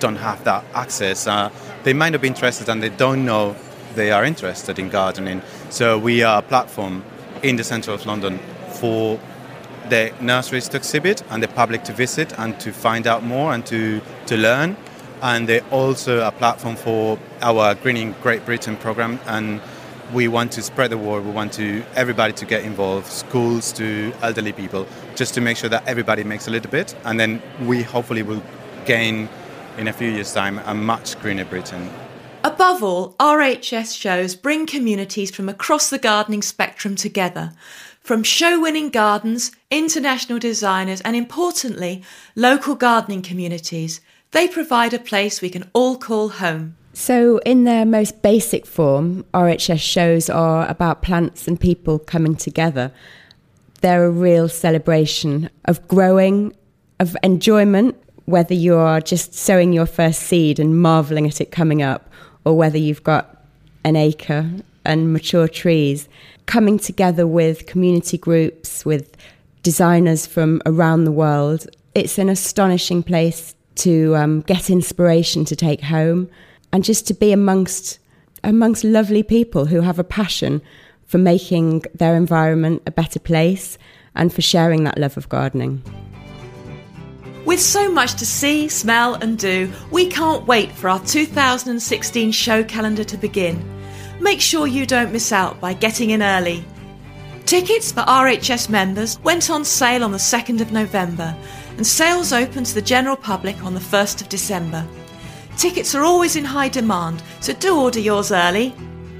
don't 0.00 0.16
have 0.16 0.42
that 0.44 0.64
access. 0.72 1.26
Uh, 1.26 1.50
they 1.82 1.92
might 1.92 2.10
not 2.10 2.22
be 2.22 2.28
interested 2.28 2.70
and 2.70 2.82
they 2.82 2.88
don't 2.88 3.26
know 3.26 3.54
they 3.96 4.12
are 4.12 4.24
interested 4.24 4.78
in 4.78 4.88
gardening. 4.88 5.42
So 5.68 5.98
we 5.98 6.22
are 6.22 6.38
a 6.38 6.42
platform 6.42 7.04
in 7.42 7.56
the 7.56 7.64
centre 7.64 7.92
of 7.92 8.06
London 8.06 8.40
for 8.78 9.18
the 9.88 10.12
nurseries 10.20 10.68
to 10.68 10.76
exhibit 10.76 11.22
and 11.30 11.42
the 11.42 11.48
public 11.48 11.84
to 11.84 11.92
visit 11.92 12.38
and 12.38 12.58
to 12.60 12.72
find 12.72 13.06
out 13.06 13.22
more 13.22 13.52
and 13.52 13.64
to, 13.66 14.00
to 14.26 14.36
learn. 14.36 14.76
And 15.22 15.48
they're 15.48 15.64
also 15.70 16.26
a 16.26 16.30
platform 16.30 16.76
for 16.76 17.18
our 17.42 17.74
Greening 17.74 18.14
Great 18.22 18.44
Britain 18.44 18.76
program. 18.76 19.18
And 19.26 19.60
we 20.12 20.28
want 20.28 20.52
to 20.52 20.62
spread 20.62 20.90
the 20.90 20.98
word. 20.98 21.24
We 21.24 21.32
want 21.32 21.52
to 21.54 21.84
everybody 21.94 22.32
to 22.34 22.46
get 22.46 22.64
involved, 22.64 23.06
schools 23.06 23.72
to 23.74 24.12
elderly 24.22 24.52
people, 24.52 24.86
just 25.16 25.34
to 25.34 25.40
make 25.40 25.56
sure 25.56 25.70
that 25.70 25.86
everybody 25.86 26.24
makes 26.24 26.46
a 26.46 26.50
little 26.50 26.70
bit. 26.70 26.94
And 27.04 27.18
then 27.18 27.42
we 27.62 27.82
hopefully 27.82 28.22
will 28.22 28.42
gain 28.84 29.28
in 29.76 29.88
a 29.88 29.92
few 29.92 30.08
years' 30.08 30.32
time 30.32 30.58
a 30.64 30.74
much 30.74 31.18
greener 31.20 31.44
Britain. 31.44 31.90
Above 32.44 32.82
all, 32.82 33.14
RHS 33.14 33.98
shows 33.98 34.36
bring 34.36 34.66
communities 34.66 35.30
from 35.30 35.48
across 35.48 35.90
the 35.90 35.98
gardening 35.98 36.42
spectrum 36.42 36.94
together 36.94 37.52
from 38.08 38.22
show 38.22 38.58
winning 38.58 38.88
gardens, 38.88 39.52
international 39.70 40.38
designers, 40.38 41.02
and 41.02 41.14
importantly, 41.14 42.02
local 42.34 42.74
gardening 42.74 43.20
communities. 43.20 44.00
They 44.30 44.48
provide 44.48 44.94
a 44.94 44.98
place 44.98 45.42
we 45.42 45.50
can 45.50 45.68
all 45.74 45.98
call 45.98 46.30
home. 46.30 46.74
So, 46.94 47.36
in 47.44 47.64
their 47.64 47.84
most 47.84 48.22
basic 48.22 48.64
form, 48.64 49.26
RHS 49.34 49.80
shows 49.80 50.30
are 50.30 50.66
about 50.70 51.02
plants 51.02 51.46
and 51.46 51.60
people 51.60 51.98
coming 51.98 52.34
together. 52.34 52.92
They're 53.82 54.06
a 54.06 54.10
real 54.10 54.48
celebration 54.48 55.50
of 55.66 55.86
growing, 55.86 56.56
of 56.98 57.14
enjoyment, 57.22 57.94
whether 58.24 58.54
you 58.54 58.76
are 58.76 59.02
just 59.02 59.34
sowing 59.34 59.74
your 59.74 59.84
first 59.84 60.22
seed 60.22 60.58
and 60.58 60.80
marveling 60.80 61.26
at 61.26 61.42
it 61.42 61.50
coming 61.50 61.82
up, 61.82 62.10
or 62.46 62.56
whether 62.56 62.78
you've 62.78 63.04
got 63.04 63.44
an 63.84 63.96
acre 63.96 64.50
and 64.86 65.12
mature 65.12 65.46
trees 65.46 66.08
coming 66.48 66.78
together 66.78 67.26
with 67.26 67.66
community 67.66 68.18
groups, 68.18 68.84
with 68.84 69.16
designers 69.62 70.26
from 70.26 70.60
around 70.66 71.04
the 71.04 71.12
world. 71.12 71.68
It's 71.94 72.18
an 72.18 72.28
astonishing 72.28 73.02
place 73.02 73.54
to 73.76 74.16
um, 74.16 74.40
get 74.40 74.70
inspiration 74.70 75.44
to 75.44 75.54
take 75.54 75.82
home 75.82 76.28
and 76.72 76.82
just 76.82 77.06
to 77.06 77.14
be 77.14 77.30
amongst 77.32 78.00
amongst 78.44 78.82
lovely 78.82 79.22
people 79.22 79.66
who 79.66 79.80
have 79.80 79.98
a 79.98 80.04
passion 80.04 80.62
for 81.06 81.18
making 81.18 81.82
their 81.94 82.16
environment 82.16 82.82
a 82.86 82.90
better 82.90 83.18
place 83.18 83.76
and 84.14 84.32
for 84.32 84.42
sharing 84.42 84.84
that 84.84 84.96
love 84.96 85.16
of 85.16 85.28
gardening. 85.28 85.82
With 87.44 87.60
so 87.60 87.90
much 87.90 88.14
to 88.14 88.26
see, 88.26 88.68
smell, 88.68 89.14
and 89.14 89.38
do, 89.38 89.72
we 89.90 90.08
can't 90.08 90.46
wait 90.46 90.70
for 90.72 90.88
our 90.88 91.00
2016 91.04 92.30
show 92.32 92.62
calendar 92.62 93.04
to 93.04 93.16
begin 93.16 93.77
make 94.20 94.40
sure 94.40 94.66
you 94.66 94.86
don't 94.86 95.12
miss 95.12 95.32
out 95.32 95.60
by 95.60 95.74
getting 95.74 96.10
in 96.10 96.22
early. 96.22 96.64
Tickets 97.46 97.92
for 97.92 98.00
RHS 98.00 98.68
members 98.68 99.18
went 99.20 99.48
on 99.48 99.64
sale 99.64 100.04
on 100.04 100.12
the 100.12 100.18
2nd 100.18 100.60
of 100.60 100.70
November, 100.70 101.34
and 101.76 101.86
sales 101.86 102.32
open 102.32 102.62
to 102.64 102.74
the 102.74 102.82
general 102.82 103.16
public 103.16 103.64
on 103.64 103.72
the 103.72 103.80
1st 103.80 104.20
of 104.20 104.28
December. 104.28 104.86
Tickets 105.56 105.94
are 105.94 106.04
always 106.04 106.36
in 106.36 106.44
high 106.44 106.68
demand, 106.68 107.22
so 107.40 107.52
do 107.54 107.76
order 107.80 108.00
yours 108.00 108.32
early. 108.32 108.74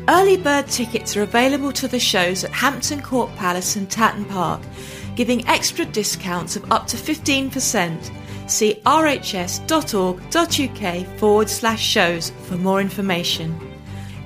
Early 0.09 0.37
bird 0.37 0.69
tickets 0.69 1.17
are 1.17 1.23
available 1.23 1.73
to 1.73 1.89
the 1.89 1.99
shows 1.99 2.45
at 2.45 2.51
Hampton 2.51 3.03
Court 3.03 3.35
Palace 3.37 3.77
and 3.77 3.91
Tatton 3.91 4.25
Park, 4.27 4.61
giving 5.17 5.47
extra 5.49 5.85
discounts 5.85 6.55
of 6.55 6.71
up 6.71 6.87
to 6.87 6.97
15%. 6.97 8.51
See 8.51 8.81
rhs.org.uk 8.87 9.67
forward 11.19 11.51
slash 11.51 11.83
shows 11.83 12.31
for 12.45 12.57
more 12.57 12.81
information. 12.81 13.68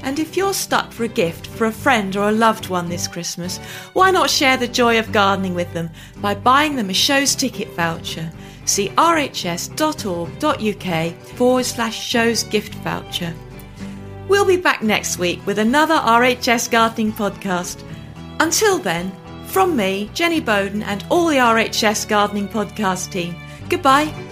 And 0.02 0.18
if 0.18 0.36
you're 0.36 0.52
stuck 0.52 0.92
for 0.92 1.04
a 1.04 1.08
gift 1.08 1.46
for 1.46 1.66
a 1.66 1.72
friend 1.72 2.16
or 2.16 2.28
a 2.28 2.32
loved 2.32 2.68
one 2.68 2.88
this 2.88 3.06
Christmas, 3.06 3.58
why 3.92 4.10
not 4.10 4.30
share 4.30 4.56
the 4.56 4.68
joy 4.68 4.98
of 4.98 5.12
gardening 5.12 5.54
with 5.54 5.72
them 5.72 5.90
by 6.16 6.34
buying 6.34 6.76
them 6.76 6.90
a 6.90 6.94
show's 6.94 7.34
ticket 7.34 7.68
voucher? 7.74 8.30
See 8.64 8.88
rhs.org.uk 8.90 9.76
forward 11.36 11.64
slash 11.64 12.06
shows 12.06 12.42
gift 12.44 12.74
voucher. 12.76 13.34
We'll 14.28 14.44
be 14.46 14.56
back 14.56 14.82
next 14.82 15.18
week 15.18 15.44
with 15.46 15.58
another 15.58 15.96
RHS 15.96 16.70
gardening 16.70 17.12
podcast. 17.12 17.84
Until 18.40 18.78
then, 18.78 19.12
from 19.46 19.76
me, 19.76 20.10
Jenny 20.14 20.40
Bowden, 20.40 20.82
and 20.82 21.04
all 21.10 21.26
the 21.26 21.36
RHS 21.36 22.08
gardening 22.08 22.48
podcast 22.48 23.12
team, 23.12 23.36
goodbye. 23.68 24.32